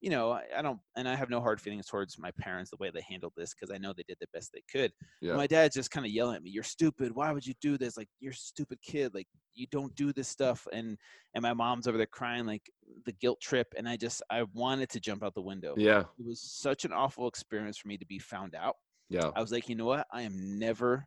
You 0.00 0.10
know 0.10 0.30
I, 0.32 0.44
I 0.56 0.62
don't 0.62 0.78
and 0.96 1.08
i 1.08 1.16
have 1.16 1.28
no 1.28 1.40
hard 1.40 1.60
feelings 1.60 1.86
towards 1.86 2.18
my 2.18 2.30
parents 2.38 2.70
the 2.70 2.76
way 2.78 2.90
they 2.94 3.00
handled 3.08 3.32
this 3.36 3.52
because 3.52 3.74
i 3.74 3.78
know 3.78 3.92
they 3.92 4.04
did 4.06 4.18
the 4.20 4.28
best 4.32 4.52
they 4.52 4.62
could 4.70 4.92
Yeah. 5.20 5.34
my 5.34 5.46
dad's 5.48 5.74
just 5.74 5.90
kind 5.90 6.06
of 6.06 6.12
yelling 6.12 6.36
at 6.36 6.42
me 6.42 6.50
you're 6.50 6.62
stupid. 6.62 7.12
Why 7.14 7.32
would 7.32 7.46
you 7.46 7.54
do 7.60 7.76
this? 7.76 7.96
Like 7.96 8.08
you're 8.20 8.32
a 8.32 8.36
stupid 8.36 8.78
kid. 8.82 9.12
Like 9.14 9.26
you 9.54 9.66
don't 9.70 9.94
do 9.96 10.12
this 10.12 10.28
stuff. 10.28 10.66
And 10.72 10.96
and 11.34 11.42
my 11.42 11.52
mom's 11.52 11.88
over 11.88 11.98
there 11.98 12.06
crying 12.06 12.46
like 12.46 12.62
the 13.06 13.12
guilt 13.12 13.40
trip 13.40 13.66
and 13.76 13.88
i 13.88 13.96
just 13.96 14.22
i 14.30 14.44
wanted 14.54 14.88
to 14.90 15.00
jump 15.00 15.22
out 15.24 15.34
the 15.34 15.42
window. 15.42 15.74
Yeah. 15.76 16.00
It 16.18 16.26
was 16.26 16.40
such 16.40 16.84
an 16.84 16.92
awful 16.92 17.26
experience 17.28 17.76
for 17.78 17.88
me 17.88 17.96
to 17.98 18.06
be 18.06 18.18
found 18.18 18.54
out. 18.54 18.76
Yeah. 19.08 19.30
I 19.34 19.40
was 19.40 19.50
like 19.52 19.68
you 19.68 19.74
know 19.74 19.86
what? 19.86 20.06
I 20.12 20.22
am 20.22 20.58
never 20.58 21.04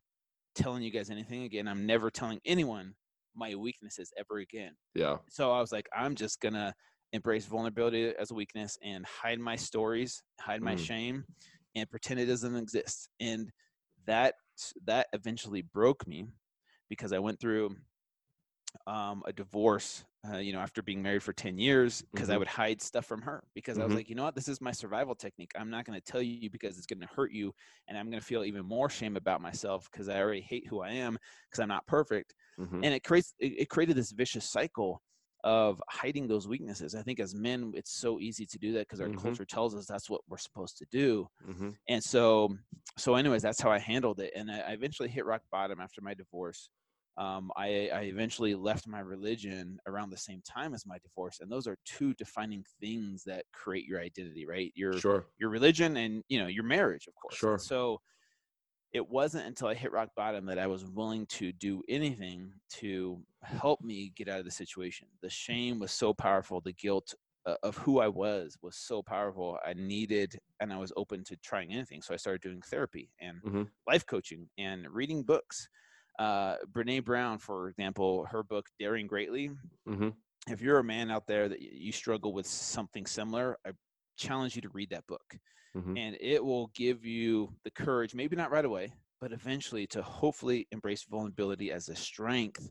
telling 0.56 0.84
you 0.84 0.92
guys 0.92 1.10
anything 1.10 1.44
again. 1.44 1.68
I'm 1.68 1.86
never 1.86 2.10
telling 2.10 2.40
anyone 2.46 2.94
my 3.36 3.56
weaknesses 3.56 4.12
ever 4.20 4.40
again. 4.40 4.74
Yeah. 4.96 5.18
So 5.30 5.52
I 5.52 5.60
was 5.62 5.72
like, 5.72 5.88
I'm 5.96 6.16
just 6.16 6.42
gonna 6.42 6.74
embrace 7.13 7.46
vulnerability 7.46 8.13
as 8.18 8.32
a 8.32 8.36
weakness 8.36 8.77
and 8.82 9.06
hide 9.06 9.39
my 9.39 9.56
stories, 9.56 10.24
hide 10.39 10.62
my 10.62 10.75
Mm. 10.75 10.75
shame, 10.75 11.25
and 11.75 11.89
pretend 11.89 12.20
it 12.20 12.25
doesn't 12.25 12.56
exist. 12.56 13.10
And 13.20 13.51
that 14.06 14.36
that 14.86 15.08
eventually 15.13 15.62
broke 15.62 16.08
me 16.08 16.27
because 16.89 17.13
I 17.13 17.20
went 17.20 17.39
through 17.39 17.77
um, 18.88 19.24
a 19.25 19.34
divorce. 19.34 20.06
Uh, 20.32 20.38
you 20.38 20.53
know, 20.53 20.60
after 20.60 20.84
being 20.84 21.01
married 21.01 21.24
for 21.24 21.34
10 21.34 21.58
years, 21.58 22.03
because 22.13 22.30
I 22.30 22.38
Mhm. 22.38 22.38
would 22.38 22.48
hide 22.48 22.80
stuff 22.80 23.08
from 23.08 23.24
her 23.24 23.44
because 23.56 23.80
I 23.80 23.84
was 23.84 23.91
Mhm. 23.91 23.96
like, 23.96 24.08
you 24.08 24.13
know 24.13 24.22
what, 24.22 24.36
this 24.36 24.48
is 24.48 24.62
my 24.62 24.72
survival 24.72 25.15
technique. 25.15 25.51
I'm 25.56 25.72
not 25.72 25.84
going 25.84 26.00
to 26.00 26.12
tell 26.12 26.22
you 26.22 26.48
because 26.51 26.77
it's 26.77 26.86
going 26.86 27.00
to 27.00 27.08
hurt 27.08 27.32
you, 27.32 27.53
and 27.88 27.98
I'm 27.98 28.08
going 28.12 28.20
to 28.20 28.25
feel 28.25 28.44
even 28.44 28.63
more 28.63 28.88
shame 28.88 29.18
about 29.18 29.41
myself 29.41 29.89
because 29.91 30.08
I 30.10 30.20
already 30.22 30.41
hate 30.41 30.68
who 30.68 30.82
I 30.82 30.91
am 30.91 31.18
because 31.50 31.60
I'm 31.60 31.70
not 31.70 31.88
perfect 31.88 32.36
Mhm. 32.58 32.84
and 32.84 32.94
it 32.94 33.03
creates 33.03 33.34
it, 33.39 33.53
it 33.62 33.70
created 33.70 33.96
this 33.98 34.12
vicious 34.12 34.48
cycle 34.48 35.01
of 35.44 35.82
hiding 35.90 36.28
those 36.28 36.48
weaknesses 36.48 36.96
i 36.96 37.02
think 37.02 37.20
as 37.20 37.34
men 37.36 37.72
it's 37.76 37.92
so 37.94 38.20
easy 38.20 38.46
to 38.46 38.58
do 38.60 38.74
that 38.74 38.82
because 38.88 39.02
our 39.02 39.10
Mhm. 39.10 39.22
culture 39.22 39.46
tells 39.46 39.76
us 39.76 39.86
that's 39.88 40.10
what 40.10 40.22
we're 40.28 40.38
supposed 40.38 40.78
to 40.78 40.86
do 40.92 41.28
Mhm. 41.46 41.76
and 41.88 42.04
so 42.04 42.56
so 42.98 43.16
anyways 43.16 43.42
that's 43.42 43.62
how 43.62 43.72
i 43.72 43.80
handled 43.80 44.20
it 44.20 44.32
and 44.36 44.52
i, 44.52 44.60
I 44.60 44.72
eventually 44.72 45.10
hit 45.10 45.26
rock 45.26 45.42
bottom 45.52 45.80
after 45.80 46.02
my 46.02 46.14
divorce 46.14 46.70
um, 47.18 47.52
I, 47.58 47.90
I 47.94 48.02
eventually 48.04 48.56
left 48.56 48.88
my 48.88 49.02
religion 49.02 49.78
around 49.86 50.12
the 50.12 50.18
same 50.18 50.42
time 50.44 50.74
as 50.74 50.86
my 50.86 50.98
divorce 51.00 51.40
and 51.42 51.52
those 51.52 51.68
are 51.68 51.78
two 51.86 52.14
defining 52.14 52.64
things 52.80 53.24
that 53.26 53.46
create 53.52 53.86
your 53.86 54.00
identity 54.00 54.46
right 54.48 54.72
your 54.76 54.94
sure 55.00 55.28
your 55.38 55.50
religion 55.50 55.98
and 55.98 56.24
you 56.30 56.40
know 56.40 56.48
your 56.48 56.64
marriage 56.64 57.08
of 57.08 57.16
course 57.16 57.36
Sure. 57.38 57.58
so 57.58 58.00
it 58.94 59.08
wasn't 59.10 59.46
until 59.46 59.68
i 59.68 59.74
hit 59.74 59.92
rock 59.92 60.10
bottom 60.16 60.46
that 60.46 60.60
i 60.60 60.68
was 60.68 60.86
willing 60.86 61.26
to 61.26 61.52
do 61.52 61.82
anything 61.90 62.52
to 62.70 63.24
help 63.44 63.82
me 63.82 64.12
get 64.16 64.28
out 64.28 64.40
of 64.40 64.46
the 64.46 64.52
situation 64.52 65.08
the 65.22 65.30
shame 65.30 65.80
was 65.80 65.92
so 65.92 66.14
powerful 66.14 66.62
the 66.62 66.74
guilt 66.74 67.14
uh, 67.46 67.56
of 67.64 67.78
who 67.78 68.00
i 68.00 68.08
was 68.08 68.58
was 68.62 68.76
so 68.76 69.02
powerful 69.02 69.58
i 69.66 69.74
needed 69.74 70.38
and 70.60 70.72
i 70.72 70.78
was 70.78 70.94
open 70.96 71.24
to 71.24 71.36
trying 71.38 71.72
anything 71.74 72.02
so 72.02 72.14
i 72.14 72.18
started 72.18 72.42
doing 72.42 72.62
therapy 72.62 73.12
and 73.20 73.42
Mhm. 73.44 73.72
life 73.88 74.06
coaching 74.06 74.50
and 74.58 74.88
reading 74.90 75.24
books 75.24 75.70
uh, 76.20 76.58
brene 76.72 77.04
brown 77.04 77.40
for 77.40 77.70
example 77.70 78.26
her 78.26 78.44
book 78.44 78.68
daring 78.80 79.08
greatly 79.08 79.50
Mhm. 79.86 80.16
if 80.50 80.62
you're 80.62 80.80
a 80.80 80.84
man 80.84 81.12
out 81.12 81.28
there 81.28 81.48
that 81.50 81.62
you 81.62 81.92
struggle 81.92 82.34
with 82.34 82.48
something 82.48 83.06
similar, 83.06 83.58
I 83.66 83.72
challenge 84.18 84.56
you 84.56 84.62
to 84.63 84.70
read 84.70 84.89
that 84.91 85.08
book. 85.08 85.38
Mhm. 85.74 85.98
And 85.98 86.18
it 86.22 86.44
will 86.44 86.68
give 86.70 87.06
you 87.06 87.56
the 87.63 87.72
courage, 87.72 88.15
maybe 88.15 88.36
not 88.36 88.51
right 88.51 88.65
away, 88.65 88.94
but 89.20 89.34
eventually 89.34 89.88
to 89.88 90.01
hopefully 90.03 90.68
embrace 90.72 91.03
vulnerability 91.06 91.72
as 91.72 91.89
a 91.89 91.96
strength 91.96 92.70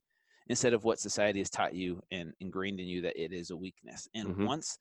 instead 0.49 0.75
of 0.75 0.85
what 0.85 0.99
society 1.01 1.41
has 1.41 1.51
taught 1.51 1.75
you 1.75 2.01
and 2.11 2.35
ingrained 2.41 2.81
in 2.81 2.89
you 2.89 3.03
that 3.03 3.23
it 3.23 3.33
is 3.33 3.51
a 3.51 3.57
weakness. 3.57 4.09
And 4.15 4.29
Mhm. 4.29 4.41
once 4.41 4.79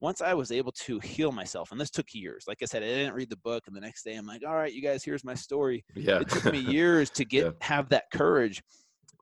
once 0.00 0.20
I 0.20 0.34
was 0.34 0.52
able 0.52 0.72
to 0.72 0.98
heal 1.00 1.32
myself, 1.32 1.72
and 1.72 1.80
this 1.80 1.90
took 1.90 2.12
years. 2.14 2.44
Like 2.46 2.62
I 2.62 2.66
said, 2.66 2.82
I 2.82 2.86
didn't 2.86 3.14
read 3.14 3.30
the 3.30 3.36
book, 3.38 3.66
and 3.66 3.74
the 3.76 3.80
next 3.80 4.02
day 4.04 4.14
I'm 4.16 4.26
like, 4.26 4.42
"All 4.44 4.54
right, 4.54 4.72
you 4.72 4.82
guys, 4.82 5.04
here's 5.04 5.24
my 5.24 5.34
story." 5.34 5.84
yeah 5.94 6.20
it 6.20 6.28
took 6.28 6.48
me 6.50 6.58
years 6.58 7.10
to 7.12 7.24
get 7.24 7.46
Yeah. 7.46 7.52
have 7.62 7.88
that 7.90 8.04
courage 8.12 8.62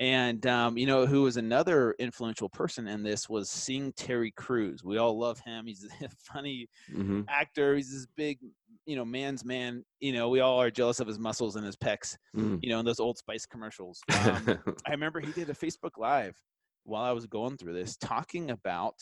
and 0.00 0.46
um, 0.46 0.76
you 0.78 0.86
know 0.86 1.06
who 1.06 1.22
was 1.22 1.36
another 1.36 1.94
influential 1.98 2.48
person 2.48 2.86
in 2.88 3.02
this 3.02 3.28
was 3.28 3.50
seeing 3.50 3.92
terry 3.92 4.30
Crews. 4.32 4.82
we 4.84 4.98
all 4.98 5.18
love 5.18 5.40
him 5.40 5.66
he's 5.66 5.84
a 6.02 6.08
funny 6.32 6.68
Mhm. 6.92 7.24
actor 7.28 7.76
he's 7.76 7.92
this 7.92 8.06
big 8.16 8.38
you 8.84 8.96
know, 8.96 9.04
man's 9.04 9.44
man. 9.44 9.84
You 10.00 10.12
know, 10.12 10.28
we 10.28 10.40
all 10.40 10.60
are 10.60 10.68
jealous 10.68 10.98
of 10.98 11.06
his 11.06 11.16
muscles 11.16 11.54
and 11.54 11.64
his 11.64 11.76
pecs. 11.76 12.16
Mm. 12.36 12.58
You 12.62 12.70
know, 12.70 12.80
in 12.80 12.84
those 12.84 12.98
Old 12.98 13.16
Spice 13.16 13.46
commercials. 13.46 14.00
Um, 14.24 14.44
I 14.88 14.90
remember 14.90 15.20
he 15.20 15.30
did 15.30 15.48
a 15.50 15.54
Facebook 15.54 15.98
Live 15.98 16.34
while 16.82 17.04
I 17.04 17.12
was 17.12 17.26
going 17.28 17.56
through 17.58 17.74
this, 17.74 17.96
talking 17.96 18.50
about 18.50 18.94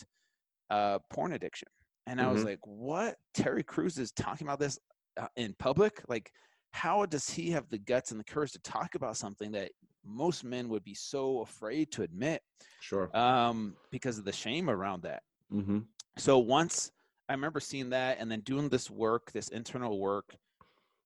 uh, 0.68 0.98
porn 1.08 1.32
addiction, 1.32 1.68
and 2.06 2.20
I 2.20 2.30
was 2.30 2.42
Mhm. 2.42 2.44
like, 2.44 2.58
"What? 2.66 3.16
Terry 3.32 3.62
Crews 3.62 3.96
is 3.98 4.12
talking 4.12 4.46
about 4.46 4.58
this 4.58 4.78
uh, 5.18 5.28
in 5.36 5.54
public? 5.54 6.02
Like, 6.08 6.30
how 6.72 7.06
does 7.06 7.30
he 7.30 7.50
have 7.52 7.66
the 7.70 7.78
guts 7.78 8.10
and 8.10 8.20
the 8.20 8.24
courage 8.24 8.52
to 8.52 8.58
talk 8.60 8.96
about 8.96 9.16
something 9.16 9.50
that 9.52 9.72
most 10.04 10.44
men 10.44 10.68
would 10.68 10.84
be 10.84 10.94
so 10.94 11.40
afraid 11.40 11.90
to 11.92 12.02
admit 12.02 12.42
sure. 12.80 13.14
um, 13.16 13.74
because 13.90 14.18
of 14.18 14.24
the 14.24 14.32
shame 14.32 14.68
around 14.70 15.02
that?" 15.02 15.22
mm-hmm. 15.52 15.80
so 16.16 16.38
once 16.38 16.90
I 17.28 17.34
remember 17.34 17.60
seeing 17.60 17.90
that 17.90 18.18
and 18.18 18.30
then 18.30 18.40
doing 18.40 18.68
this 18.68 18.90
work, 18.90 19.30
this 19.30 19.48
internal 19.50 20.00
work, 20.00 20.34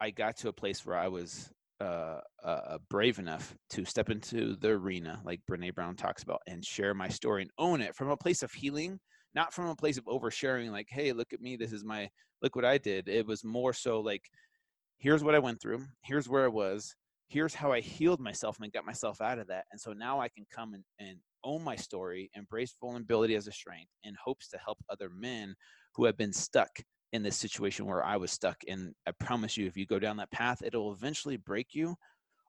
I 0.01 0.11
got 0.11 0.39
to 0.39 0.49
a 0.49 0.53
place 0.55 0.87
where 0.87 0.97
I 0.97 1.09
was 1.09 1.51
uh, 1.81 2.21
uh, 2.43 2.79
brave 2.89 3.19
enough 3.19 3.55
to 3.71 3.85
step 3.85 4.09
into 4.09 4.57
the 4.57 4.71
arena, 4.71 5.21
like 5.25 5.41
Brene 5.51 5.75
Brown 5.75 5.97
talks 5.97 6.23
about, 6.23 6.41
and 6.47 6.65
share 6.65 6.95
my 6.95 7.09
story 7.09 7.43
and 7.43 7.51
own 7.59 7.83
it 7.83 7.95
from 7.95 8.09
a 8.09 8.17
place 8.17 8.43
of 8.43 8.53
healing, 8.53 8.99
not 9.35 9.53
from 9.53 9.67
a 9.67 9.77
place 9.77 9.99
of 9.99 10.05
oversharing, 10.07 10.71
like, 10.71 10.89
hey, 10.89 11.13
look 11.13 11.33
at 11.33 11.43
me, 11.43 11.57
this 11.57 11.73
is 11.73 11.85
my, 11.85 12.09
look 12.41 12.57
what 12.57 12.65
I 12.65 12.79
did. 12.79 13.09
It 13.09 13.27
was 13.27 13.45
more 13.45 13.73
so 13.73 14.01
like, 14.01 14.23
here's 14.99 15.23
what 15.23 15.35
I 15.35 15.41
went 15.41 15.61
through, 15.61 15.85
here's 16.03 16.29
where 16.29 16.45
I 16.45 16.49
was, 16.49 16.95
here's 17.35 17.53
how 17.53 17.73
I 17.73 17.81
healed 17.81 18.21
myself 18.21 18.59
and 18.63 18.73
got 18.73 18.87
myself 18.87 19.21
out 19.21 19.41
of 19.41 19.49
that. 19.49 19.65
And 19.73 19.81
so 19.81 19.93
now 19.93 20.21
I 20.21 20.29
can 20.29 20.47
come 20.53 20.73
and, 20.75 20.85
and 21.01 21.19
own 21.43 21.65
my 21.65 21.75
story, 21.75 22.31
embrace 22.37 22.77
vulnerability 22.81 23.35
as 23.35 23.49
a 23.49 23.53
strength, 23.53 23.91
in 24.05 24.15
hopes 24.25 24.47
to 24.51 24.59
help 24.65 24.79
other 24.89 25.11
men 25.11 25.57
who 25.97 26.05
have 26.05 26.17
been 26.17 26.33
stuck 26.33 26.71
in 27.13 27.25
this 27.25 27.37
situation 27.37 27.87
where 27.87 28.05
I 28.05 28.19
was 28.19 28.31
stuck. 28.31 28.59
And 28.69 28.95
I 29.05 29.11
promise 29.19 29.57
you, 29.57 29.67
if 29.67 29.77
you 29.77 29.85
go 29.85 29.99
down 29.99 30.19
that 30.19 30.31
path, 30.31 30.63
it'll 30.65 30.93
eventually 30.93 31.37
break 31.37 31.75
you. 31.75 31.97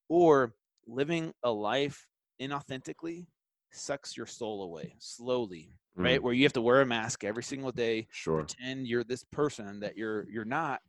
Or 0.07 0.53
living 0.85 1.33
a 1.41 1.51
life 1.51 2.05
inauthentically 2.39 3.25
sucks 3.71 4.15
your 4.15 4.27
soul 4.27 4.61
away 4.61 4.93
slowly, 4.99 5.73
right? 5.95 6.19
Mm. 6.19 6.23
Where 6.23 6.33
you 6.33 6.43
have 6.43 6.53
to 6.53 6.61
wear 6.61 6.81
a 6.81 6.85
mask 6.85 7.23
every 7.23 7.41
single 7.41 7.71
day, 7.71 8.07
Sure. 8.11 8.37
pretend 8.37 8.85
you're 8.85 9.03
this 9.03 9.23
person 9.23 9.79
that 9.79 9.97
you're 9.97 10.29
you're 10.29 10.45
not 10.45 10.81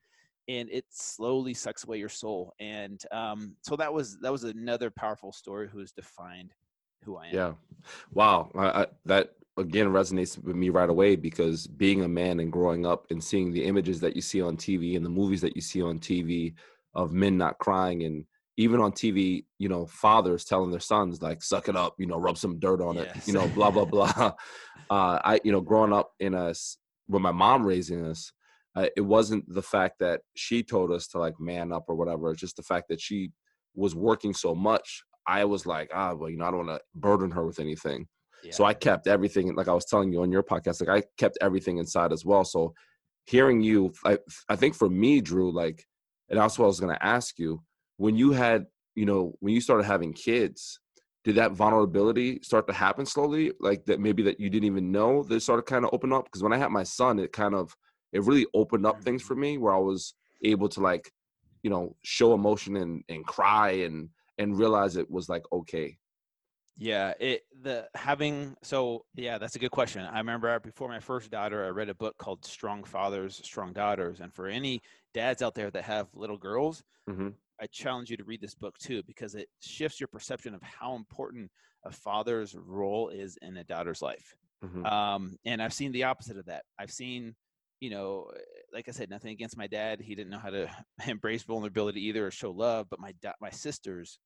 and 0.48 0.68
it 0.70 0.84
slowly 0.90 1.54
sucks 1.54 1.84
away 1.84 1.98
your 1.98 2.08
soul 2.08 2.52
and 2.60 3.02
um, 3.12 3.54
so 3.62 3.76
that 3.76 3.92
was 3.92 4.18
that 4.20 4.32
was 4.32 4.44
another 4.44 4.90
powerful 4.90 5.32
story 5.32 5.68
who's 5.68 5.92
defined 5.92 6.52
who 7.04 7.16
i 7.16 7.26
am 7.26 7.34
Yeah. 7.34 7.52
Wow. 8.12 8.50
I, 8.54 8.82
I, 8.82 8.86
that 9.06 9.32
again 9.56 9.86
resonates 9.86 10.42
with 10.42 10.56
me 10.56 10.68
right 10.68 10.90
away 10.90 11.16
because 11.16 11.66
being 11.66 12.02
a 12.02 12.08
man 12.08 12.40
and 12.40 12.52
growing 12.52 12.84
up 12.84 13.06
and 13.10 13.22
seeing 13.22 13.52
the 13.52 13.64
images 13.64 14.00
that 14.00 14.14
you 14.14 14.22
see 14.22 14.42
on 14.42 14.56
TV 14.56 14.96
and 14.96 15.04
the 15.04 15.10
movies 15.10 15.40
that 15.40 15.56
you 15.56 15.62
see 15.62 15.82
on 15.82 15.98
TV 15.98 16.54
of 16.94 17.12
men 17.12 17.38
not 17.38 17.58
crying 17.58 18.02
and 18.04 18.24
even 18.58 18.80
on 18.80 18.92
TV, 18.92 19.44
you 19.58 19.68
know, 19.68 19.86
fathers 19.86 20.44
telling 20.44 20.70
their 20.70 20.80
sons 20.80 21.20
like 21.20 21.42
suck 21.42 21.68
it 21.68 21.76
up, 21.76 21.94
you 21.98 22.06
know, 22.06 22.18
rub 22.18 22.38
some 22.38 22.58
dirt 22.58 22.80
on 22.80 22.96
it, 22.96 23.10
you 23.26 23.32
know, 23.32 23.48
blah 23.48 23.70
blah 23.70 23.84
blah. 23.84 24.32
Uh, 24.88 25.18
I, 25.24 25.40
you 25.42 25.50
know, 25.50 25.60
growing 25.60 25.92
up 25.92 26.12
in 26.20 26.32
us 26.32 26.76
with 27.08 27.20
my 27.20 27.32
mom 27.32 27.66
raising 27.66 28.06
us, 28.06 28.30
uh, 28.76 28.88
it 28.96 29.00
wasn't 29.00 29.44
the 29.52 29.62
fact 29.62 29.98
that 30.00 30.20
she 30.34 30.62
told 30.62 30.92
us 30.92 31.06
to 31.08 31.18
like 31.18 31.40
man 31.40 31.72
up 31.72 31.84
or 31.88 31.94
whatever. 31.94 32.30
It's 32.30 32.40
just 32.40 32.56
the 32.56 32.62
fact 32.62 32.88
that 32.90 33.00
she 33.00 33.32
was 33.74 33.94
working 33.94 34.34
so 34.34 34.54
much. 34.54 35.02
I 35.26 35.44
was 35.44 35.66
like, 35.66 35.90
ah, 35.92 36.14
well, 36.14 36.30
you 36.30 36.36
know, 36.36 36.44
I 36.44 36.50
don't 36.50 36.66
want 36.66 36.78
to 36.78 36.84
burden 36.94 37.30
her 37.32 37.44
with 37.44 37.58
anything. 37.58 38.06
So 38.52 38.64
I 38.64 38.74
kept 38.74 39.08
everything, 39.08 39.52
like 39.56 39.66
I 39.66 39.72
was 39.72 39.86
telling 39.86 40.12
you 40.12 40.22
on 40.22 40.30
your 40.30 40.42
podcast, 40.42 40.86
like 40.86 41.04
I 41.04 41.06
kept 41.18 41.36
everything 41.40 41.78
inside 41.78 42.12
as 42.12 42.24
well. 42.24 42.44
So 42.44 42.74
hearing 43.24 43.60
you, 43.60 43.92
I, 44.04 44.18
I 44.48 44.54
think 44.54 44.76
for 44.76 44.88
me, 44.88 45.20
Drew, 45.20 45.50
like, 45.50 45.84
and 46.28 46.38
that's 46.38 46.58
what 46.58 46.66
I 46.66 46.68
was 46.68 46.78
going 46.78 46.94
to 46.94 47.04
ask 47.04 47.38
you, 47.38 47.62
when 47.96 48.14
you 48.14 48.30
had, 48.32 48.66
you 48.94 49.04
know, 49.04 49.34
when 49.40 49.52
you 49.52 49.60
started 49.60 49.84
having 49.84 50.12
kids, 50.12 50.78
did 51.24 51.34
that 51.36 51.52
vulnerability 51.52 52.38
start 52.42 52.68
to 52.68 52.72
happen 52.72 53.04
slowly? 53.04 53.52
Like 53.58 53.84
that 53.86 53.98
maybe 53.98 54.22
that 54.24 54.38
you 54.38 54.48
didn't 54.48 54.66
even 54.66 54.92
know 54.92 55.24
that 55.24 55.40
started 55.40 55.62
kind 55.62 55.84
of 55.84 55.90
open 55.92 56.12
up? 56.12 56.26
Because 56.26 56.42
when 56.42 56.52
I 56.52 56.58
had 56.58 56.70
my 56.70 56.84
son, 56.84 57.18
it 57.18 57.32
kind 57.32 57.54
of, 57.54 57.74
it 58.16 58.22
really 58.28 58.46
opened 58.54 58.86
up 58.86 59.02
things 59.02 59.22
for 59.22 59.36
me 59.36 59.58
where 59.58 59.74
I 59.74 59.78
was 59.92 60.14
able 60.42 60.68
to 60.70 60.80
like, 60.80 61.12
you 61.62 61.70
know, 61.70 61.96
show 62.02 62.34
emotion 62.34 62.76
and, 62.76 63.04
and 63.08 63.24
cry 63.26 63.70
and, 63.86 64.08
and 64.38 64.58
realize 64.58 64.96
it 64.96 65.10
was 65.10 65.28
like, 65.28 65.44
okay. 65.52 65.98
Yeah, 66.78 67.14
it 67.18 67.44
the 67.62 67.88
having 67.94 68.56
so 68.62 69.04
yeah, 69.14 69.38
that's 69.38 69.56
a 69.56 69.58
good 69.58 69.70
question. 69.70 70.02
I 70.04 70.18
remember 70.18 70.60
before 70.60 70.88
my 70.88 71.00
first 71.00 71.30
daughter, 71.30 71.64
I 71.64 71.68
read 71.68 71.88
a 71.88 71.94
book 71.94 72.16
called 72.18 72.44
Strong 72.44 72.84
Fathers, 72.84 73.40
Strong 73.42 73.72
Daughters, 73.72 74.20
and 74.20 74.32
for 74.34 74.46
any 74.46 74.82
dads 75.14 75.40
out 75.40 75.54
there 75.54 75.70
that 75.70 75.84
have 75.84 76.08
little 76.14 76.36
girls, 76.36 76.82
Mhm. 77.08 77.34
I 77.60 77.66
challenge 77.66 78.10
you 78.10 78.18
to 78.18 78.24
read 78.24 78.42
this 78.42 78.54
book 78.54 78.76
too 78.78 79.02
because 79.04 79.34
it 79.34 79.48
shifts 79.60 80.00
your 80.00 80.08
perception 80.08 80.54
of 80.54 80.62
how 80.62 80.94
important 80.96 81.50
a 81.84 81.90
father's 81.90 82.54
role 82.54 83.08
is 83.08 83.38
in 83.40 83.56
a 83.56 83.64
daughter's 83.64 84.02
life. 84.02 84.36
Mhm. 84.62 84.84
Um, 84.84 85.38
and 85.46 85.62
I've 85.62 85.72
seen 85.72 85.92
the 85.92 86.04
opposite 86.04 86.36
of 86.36 86.46
that. 86.46 86.64
I've 86.78 86.92
seen, 86.92 87.36
you 87.80 87.90
know, 87.90 88.30
like 88.72 88.88
I 88.88 88.92
said, 88.92 89.10
nothing 89.10 89.30
against 89.32 89.56
my 89.56 89.66
dad. 89.66 90.00
He 90.00 90.14
didn't 90.14 90.30
know 90.30 90.38
how 90.38 90.50
to 90.50 90.68
embrace 91.06 91.42
vulnerability 91.42 92.00
either 92.06 92.26
or 92.26 92.30
show 92.30 92.50
love. 92.50 92.86
But 92.90 93.00
my 93.00 93.12
da- 93.22 93.32
my 93.40 93.50
sisters, 93.50 94.18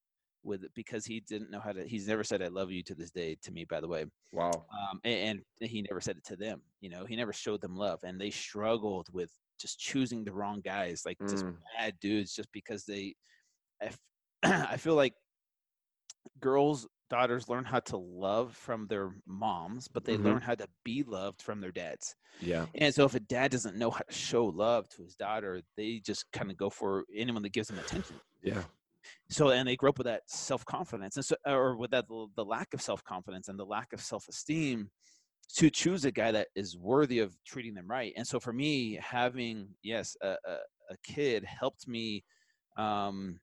with 0.42 0.62
because 0.74 1.04
he 1.04 1.20
didn't 1.20 1.50
know 1.50 1.60
how 1.60 1.72
to. 1.72 1.86
He's 1.86 2.08
never 2.08 2.24
said 2.24 2.42
"I 2.42 2.48
love 2.48 2.70
you" 2.70 2.82
to 2.84 2.94
this 2.94 3.10
day 3.10 3.36
to 3.42 3.50
me. 3.52 3.64
By 3.64 3.80
the 3.80 3.88
way, 3.88 4.06
Wow. 4.32 4.64
um, 4.72 5.00
and, 5.04 5.42
and 5.60 5.70
he 5.70 5.82
never 5.82 6.00
said 6.00 6.16
it 6.16 6.24
to 6.26 6.36
them. 6.36 6.62
You 6.80 6.90
know, 6.90 7.04
he 7.04 7.16
never 7.16 7.32
showed 7.32 7.60
them 7.60 7.76
love, 7.76 8.00
and 8.04 8.20
they 8.20 8.30
struggled 8.30 9.08
with 9.12 9.30
just 9.60 9.78
choosing 9.78 10.24
the 10.24 10.32
wrong 10.32 10.60
guys, 10.60 11.02
like 11.04 11.18
just 11.28 11.44
Mm. 11.44 11.56
bad 11.76 11.94
dudes, 12.00 12.34
just 12.34 12.50
because 12.52 12.84
they. 12.84 13.14
I, 13.82 13.86
f- 13.86 13.98
I 14.42 14.76
feel 14.78 14.94
like 14.94 15.14
girls, 16.40 16.86
daughters 17.10 17.48
learn 17.48 17.64
how 17.66 17.80
to 17.80 17.98
love 17.98 18.56
from 18.56 18.86
their 18.88 19.16
moms, 19.26 19.88
but 19.88 20.04
they 20.04 20.16
Mhm. 20.16 20.18
learn 20.18 20.42
how 20.42 20.54
to 20.56 20.68
be 20.84 21.02
loved 21.04 21.42
from 21.42 21.60
their 21.60 21.72
dads. 21.72 22.16
Yeah. 22.40 22.66
And 22.74 22.94
so, 22.94 23.04
if 23.06 23.14
a 23.14 23.20
dad 23.20 23.52
doesn't 23.52 23.76
know 23.78 23.90
how 23.90 24.02
to 24.08 24.14
show 24.14 24.46
love 24.46 24.88
to 24.90 25.02
his 25.02 25.16
daughter, 25.16 25.62
they 25.76 26.00
just 26.00 26.30
kind 26.32 26.50
of 26.50 26.56
go 26.58 26.70
for 26.70 27.06
anyone 27.14 27.42
that 27.42 27.50
gives 27.52 27.68
them 27.68 27.78
attention 27.78 28.20
Yeah. 28.42 28.66
so 29.30 29.50
and 29.50 29.66
they 29.68 29.76
grow 29.76 29.90
up 29.90 29.98
with 29.98 30.06
that 30.06 30.28
self-confidence 30.28 31.16
and 31.16 31.24
so 31.24 31.36
or 31.46 31.76
with 31.76 31.90
that 31.90 32.06
the 32.08 32.44
lack 32.44 32.72
of 32.74 32.82
self-confidence 32.82 33.48
and 33.48 33.58
the 33.58 33.64
lack 33.66 33.92
of 33.92 34.00
self-esteem 34.00 34.90
to 35.48 35.70
choose 35.70 36.04
a 36.04 36.12
guy 36.12 36.32
that 36.32 36.48
is 36.54 36.76
worthy 36.78 37.20
of 37.20 37.36
treating 37.44 37.74
them 37.74 37.88
right 37.90 38.12
and 38.16 38.26
so 38.26 38.40
for 38.40 38.52
me 38.52 38.94
having 38.96 39.74
yes 39.82 40.16
a, 40.22 40.36
a, 40.46 40.58
a 40.90 40.96
kid 41.04 41.44
helped 41.44 41.88
me 41.88 42.24
um 42.76 43.40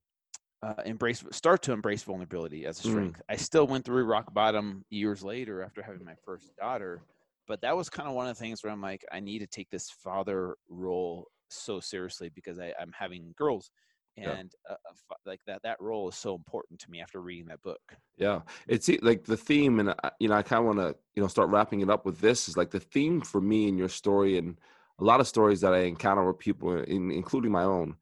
uh, 0.63 0.82
embrace 0.86 1.24
start 1.32 1.62
to 1.62 1.72
embrace 1.72 2.04
vulnerability 2.04 2.65
as 2.65 2.80
a 2.80 2.84
Mm. 2.84 2.89
strength 2.89 3.22
i 3.30 3.36
still 3.36 3.67
went 3.67 3.86
through 3.86 4.04
rock 4.06 4.34
bottom 4.34 4.84
years 4.89 5.24
later 5.24 5.63
after 5.63 5.82
having 5.82 6.04
my 6.04 6.15
first 6.26 6.56
daughter 6.56 7.04
but 7.48 7.62
that 7.62 7.76
was 7.78 7.89
kind 7.89 8.10
of 8.10 8.15
one 8.15 8.28
of 8.28 8.36
the 8.36 8.41
things 8.43 8.63
where 8.63 8.72
i'm 8.74 8.82
like 8.82 9.06
i 9.12 9.20
need 9.20 9.39
to 9.39 9.48
take 9.48 9.70
this 9.70 9.89
father 9.89 10.56
role 10.70 11.28
so 11.50 11.80
seriously 11.80 12.30
because 12.30 12.60
I, 12.60 12.74
i'm 12.80 12.91
having 12.91 13.34
girls 13.38 13.70
and 14.17 14.52
uh, 14.67 14.74
uh, 14.74 15.15
like 15.26 15.41
that 15.46 15.62
that 15.63 15.80
role 15.80 16.10
is 16.10 16.15
so 16.15 16.34
important 16.36 16.80
to 16.82 16.91
me 16.91 17.02
after 17.02 17.22
reading 17.22 17.48
that 17.48 17.62
book 17.62 17.80
Yeah, 18.17 18.41
it's 18.67 18.89
like 19.04 19.26
the 19.26 19.38
theme, 19.38 19.80
and 19.80 19.91
I- 19.91 20.12
you 20.20 20.28
know, 20.28 20.34
I 20.36 20.41
kind 20.41 20.60
of 20.67 20.76
want 20.76 20.80
to, 20.80 21.00
you 21.15 21.22
know, 21.22 21.28
start 21.28 21.50
wrapping 21.50 21.82
it 21.82 21.89
up 21.89 22.04
with 22.06 22.20
this. 22.20 22.50
Is 22.50 22.58
like 22.58 22.72
the 22.72 22.80
theme 22.80 23.22
for 23.22 23.39
me 23.39 23.67
in 23.67 23.78
your 23.78 23.89
story, 23.89 24.38
and 24.39 24.60
a 25.00 25.04
lot 25.04 25.20
of 25.20 25.28
stories 25.28 25.62
that 25.62 25.74
I 25.74 25.82
encounter 25.82 26.26
with 26.26 26.39
people, 26.39 26.76
in, 26.82 27.12
including 27.12 27.52
my 27.52 27.62
own. 27.63 27.96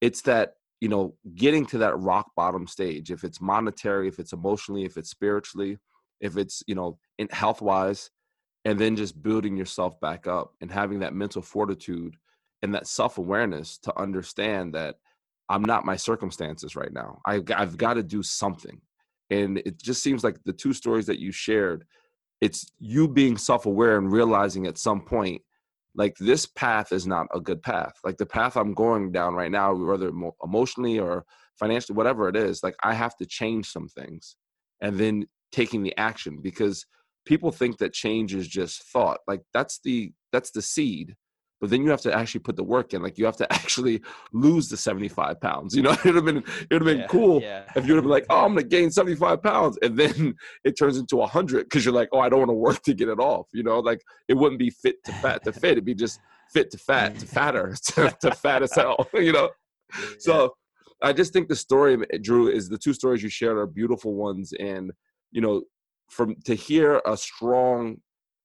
It's 0.00 0.22
that 0.22 0.56
you 0.80 0.88
know, 0.88 1.14
getting 1.34 1.66
to 1.66 1.78
that 1.78 1.98
rock 1.98 2.30
bottom 2.36 2.66
stage. 2.66 3.10
If 3.10 3.24
it's 3.24 3.40
monetary, 3.40 4.08
if 4.08 4.18
it's 4.18 4.32
emotionally, 4.32 4.84
if 4.84 4.96
it's 4.96 5.10
spiritually, 5.10 5.78
if 6.20 6.36
it's 6.36 6.62
you 6.66 6.74
know, 6.74 6.98
in 7.18 7.28
health 7.30 7.60
wise, 7.62 8.10
and 8.64 8.78
then 8.78 8.96
just 8.96 9.22
building 9.22 9.56
yourself 9.56 9.98
back 10.00 10.26
up 10.26 10.54
and 10.60 10.70
having 10.70 11.00
that 11.00 11.14
mental 11.14 11.42
fortitude 11.42 12.16
and 12.62 12.74
that 12.74 12.86
self 12.86 13.18
awareness 13.18 13.78
to 13.78 13.98
understand 13.98 14.74
that 14.74 14.96
I'm 15.48 15.62
not 15.62 15.84
my 15.84 15.96
circumstances 15.96 16.76
right 16.76 16.92
now. 16.92 17.20
I've, 17.24 17.44
I've 17.56 17.76
got 17.76 17.94
to 17.94 18.02
do 18.02 18.22
something. 18.22 18.80
And 19.30 19.58
it 19.58 19.82
just 19.82 20.02
seems 20.02 20.22
like 20.22 20.36
the 20.44 20.52
two 20.52 20.72
stories 20.72 21.06
that 21.06 21.18
you 21.18 21.32
shared, 21.32 21.84
it's 22.40 22.70
you 22.78 23.08
being 23.08 23.36
self 23.36 23.66
aware 23.66 23.96
and 23.96 24.12
realizing 24.12 24.66
at 24.66 24.78
some 24.78 25.00
point, 25.00 25.42
like 25.94 26.16
this 26.18 26.46
path 26.46 26.92
is 26.92 27.06
not 27.06 27.26
a 27.34 27.40
good 27.40 27.62
path. 27.62 27.94
Like 28.04 28.16
the 28.16 28.26
path 28.26 28.56
I'm 28.56 28.74
going 28.74 29.12
down 29.12 29.34
right 29.34 29.50
now, 29.50 29.74
whether 29.74 30.10
emotionally 30.42 30.98
or 30.98 31.24
financially, 31.58 31.96
whatever 31.96 32.28
it 32.28 32.36
is, 32.36 32.62
like 32.62 32.76
I 32.82 32.94
have 32.94 33.16
to 33.16 33.26
change 33.26 33.68
some 33.68 33.88
things 33.88 34.36
and 34.80 34.98
then 34.98 35.26
taking 35.52 35.82
the 35.82 35.96
action 35.96 36.38
because 36.40 36.86
people 37.26 37.50
think 37.50 37.78
that 37.78 37.92
change 37.92 38.34
is 38.34 38.46
just 38.48 38.82
thought. 38.84 39.18
Like 39.26 39.42
that's 39.52 39.80
the 39.84 40.12
that's 40.32 40.52
the 40.52 40.62
seed 40.62 41.16
but 41.60 41.70
then 41.70 41.82
you 41.82 41.90
have 41.90 42.00
to 42.00 42.12
actually 42.12 42.40
put 42.40 42.56
the 42.56 42.64
work 42.64 42.94
in. 42.94 43.02
Like 43.02 43.18
you 43.18 43.24
have 43.26 43.36
to 43.36 43.52
actually 43.52 44.02
lose 44.32 44.68
the 44.68 44.76
75 44.76 45.40
pounds. 45.40 45.74
You 45.74 45.82
know, 45.82 45.90
it 46.04 46.04
would 46.04 46.14
have 46.16 46.24
been 46.24 46.38
it 46.38 46.72
would 46.72 46.82
have 46.82 46.84
been 46.84 47.00
Yeah, 47.00 47.06
cool 47.06 47.40
yeah 47.40 47.64
if 47.76 47.86
you 47.86 47.94
would 47.94 47.98
have 47.98 48.04
been 48.04 48.10
like, 48.10 48.26
oh, 48.30 48.44
I'm 48.44 48.54
gonna 48.54 48.64
gain 48.64 48.90
75 48.90 49.42
pounds, 49.42 49.78
and 49.82 49.96
then 49.96 50.34
it 50.64 50.78
turns 50.78 50.96
into 50.96 51.20
hundred 51.22 51.64
because 51.64 51.84
you're 51.84 51.94
like, 51.94 52.08
oh, 52.12 52.20
I 52.20 52.28
don't 52.28 52.40
want 52.40 52.50
to 52.50 52.54
work 52.54 52.82
to 52.82 52.94
get 52.94 53.08
it 53.08 53.20
off. 53.20 53.48
You 53.52 53.62
know, 53.62 53.80
like 53.80 54.02
it 54.28 54.34
wouldn't 54.34 54.58
be 54.58 54.70
fit 54.70 55.02
to 55.04 55.12
fat 55.12 55.44
to 55.44 55.52
fit. 55.52 55.72
It'd 55.72 55.84
be 55.84 55.94
just 55.94 56.18
fit 56.52 56.70
to 56.72 56.78
fat 56.78 57.18
to 57.18 57.26
fatter 57.26 57.74
to, 57.86 58.16
to 58.20 58.30
fat 58.32 58.62
as 58.62 58.74
hell. 58.74 59.08
You 59.14 59.32
know, 59.32 59.50
so 60.18 60.54
I 61.02 61.12
just 61.12 61.32
think 61.32 61.48
the 61.48 61.56
story, 61.56 61.96
Drew, 62.22 62.48
is 62.48 62.68
the 62.68 62.78
two 62.78 62.92
stories 62.92 63.22
you 63.22 63.28
shared 63.28 63.56
are 63.56 63.66
beautiful 63.66 64.14
ones, 64.14 64.52
and 64.58 64.92
you 65.30 65.40
know, 65.40 65.62
from 66.08 66.36
to 66.44 66.54
hear 66.54 67.00
a 67.06 67.16
strong, 67.16 67.98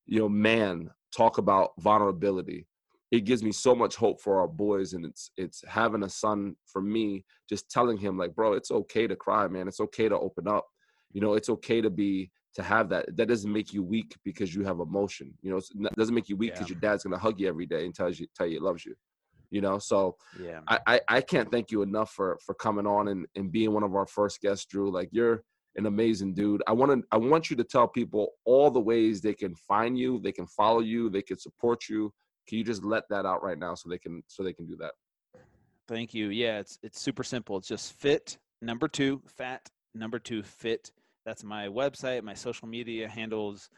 you 0.05 0.19
know, 0.19 0.29
man 0.29 0.89
talk 1.15 1.37
about 1.37 1.71
vulnerability, 1.79 2.67
it 3.15 3.23
gives 3.23 3.43
me 3.43 3.51
so 3.53 3.73
much 3.73 3.95
hope 3.95 4.19
for 4.19 4.39
our 4.39 4.47
boys, 4.47 4.93
and 4.93 5.05
it's 5.05 5.31
it's 5.37 5.63
having 5.67 6.03
a 6.03 6.09
son 6.09 6.55
for 6.65 6.81
me, 6.81 7.23
just 7.47 7.71
telling 7.71 7.97
him 7.97 8.17
like, 8.17 8.35
bro, 8.35 8.53
it's 8.53 8.71
okay 8.71 9.07
to 9.07 9.15
cry, 9.15 9.47
man. 9.47 9.69
It's 9.69 9.79
okay 9.79 10.09
to 10.09 10.19
open 10.19 10.47
up. 10.49 10.65
You 11.13 11.21
know, 11.21 11.35
it's 11.35 11.49
okay 11.49 11.79
to 11.79 11.89
be 11.89 12.29
to 12.55 12.63
have 12.63 12.89
that. 12.89 13.15
That 13.15 13.29
doesn't 13.29 13.51
make 13.51 13.71
you 13.71 13.83
weak 13.83 14.15
because 14.25 14.53
you 14.53 14.65
have 14.65 14.81
emotion. 14.81 15.33
You 15.41 15.51
know, 15.51 15.57
it 15.57 15.95
doesn't 15.95 16.13
make 16.13 16.27
you 16.27 16.35
weak 16.35 16.53
because 16.53 16.69
yeah. 16.69 16.73
your 16.73 16.81
dad's 16.81 17.03
gonna 17.03 17.17
hug 17.17 17.39
you 17.39 17.47
every 17.47 17.65
day 17.65 17.85
and 17.85 17.95
tells 17.95 18.19
you 18.19 18.27
tell 18.35 18.47
you 18.47 18.53
he 18.53 18.59
loves 18.59 18.85
you 18.85 18.95
you 19.51 19.61
know 19.61 19.77
so 19.77 20.15
yeah 20.41 20.59
I, 20.67 20.79
I, 20.87 21.01
I 21.07 21.21
can't 21.21 21.51
thank 21.51 21.69
you 21.69 21.83
enough 21.83 22.11
for 22.11 22.39
for 22.43 22.55
coming 22.55 22.87
on 22.87 23.09
and 23.09 23.27
and 23.35 23.51
being 23.51 23.71
one 23.73 23.83
of 23.83 23.93
our 23.95 24.07
first 24.07 24.41
guests 24.41 24.65
drew 24.65 24.91
like 24.91 25.09
you're 25.11 25.43
an 25.75 25.85
amazing 25.85 26.33
dude 26.33 26.63
i 26.65 26.71
want 26.71 26.91
to 26.91 27.03
i 27.11 27.17
want 27.17 27.51
you 27.51 27.55
to 27.57 27.63
tell 27.63 27.87
people 27.87 28.31
all 28.45 28.71
the 28.71 28.79
ways 28.79 29.21
they 29.21 29.35
can 29.35 29.53
find 29.53 29.99
you 29.99 30.19
they 30.23 30.31
can 30.31 30.47
follow 30.47 30.79
you 30.79 31.11
they 31.11 31.21
can 31.21 31.37
support 31.37 31.87
you 31.87 32.11
can 32.47 32.57
you 32.57 32.63
just 32.63 32.83
let 32.83 33.07
that 33.09 33.25
out 33.25 33.43
right 33.43 33.57
now 33.57 33.75
so 33.75 33.89
they 33.89 33.97
can 33.97 34.23
so 34.27 34.43
they 34.43 34.53
can 34.53 34.65
do 34.65 34.75
that? 34.77 34.93
Thank 35.87 36.13
you. 36.13 36.29
Yeah 36.29 36.59
it's 36.59 36.79
it's 36.83 36.99
super 36.99 37.23
simple. 37.23 37.57
It's 37.57 37.67
just 37.67 37.93
fit 37.93 38.37
number 38.61 38.87
two 38.87 39.21
fat 39.27 39.69
number 39.93 40.19
two 40.19 40.43
fit. 40.43 40.91
That's 41.25 41.43
my 41.43 41.67
website 41.67 42.23
my 42.23 42.33
social 42.33 42.67
media 42.67 43.07
handles 43.07 43.69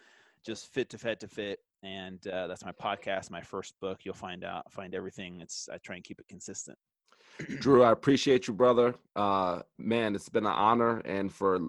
just 0.45 0.67
fit 0.67 0.89
to 0.89 0.97
fat 0.97 1.19
to 1.21 1.27
fit 1.27 1.59
and 1.83 2.25
uh, 2.27 2.47
that's 2.47 2.65
my 2.65 2.71
podcast 2.71 3.29
my 3.31 3.41
first 3.41 3.73
book. 3.79 3.99
You'll 4.03 4.13
find 4.13 4.43
out 4.43 4.71
find 4.71 4.95
everything. 4.95 5.41
It's 5.41 5.69
i 5.71 5.77
try 5.77 5.95
and 5.95 6.03
keep 6.03 6.19
it 6.19 6.27
consistent. 6.27 6.77
Drew 7.59 7.83
i 7.83 7.91
appreciate 7.91 8.47
you 8.47 8.53
brother. 8.53 8.95
Uh, 9.15 9.61
man 9.77 10.15
it's 10.15 10.29
been 10.29 10.45
an 10.45 10.51
honor 10.51 10.99
and 10.99 11.31
for 11.31 11.59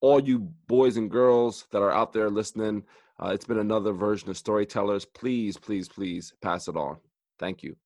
all 0.00 0.20
you 0.20 0.38
boys 0.66 0.96
and 0.96 1.10
girls 1.10 1.66
that 1.72 1.82
are 1.82 1.92
out 1.92 2.12
there 2.12 2.30
listening 2.30 2.84
uh, 3.22 3.28
it's 3.28 3.46
been 3.46 3.58
another 3.58 3.92
version 3.92 4.30
of 4.30 4.36
storytellers. 4.36 5.04
Please 5.04 5.56
please 5.56 5.88
please 5.88 6.32
pass 6.42 6.68
it 6.68 6.76
on. 6.76 6.98
Thank 7.38 7.62
you 7.62 7.76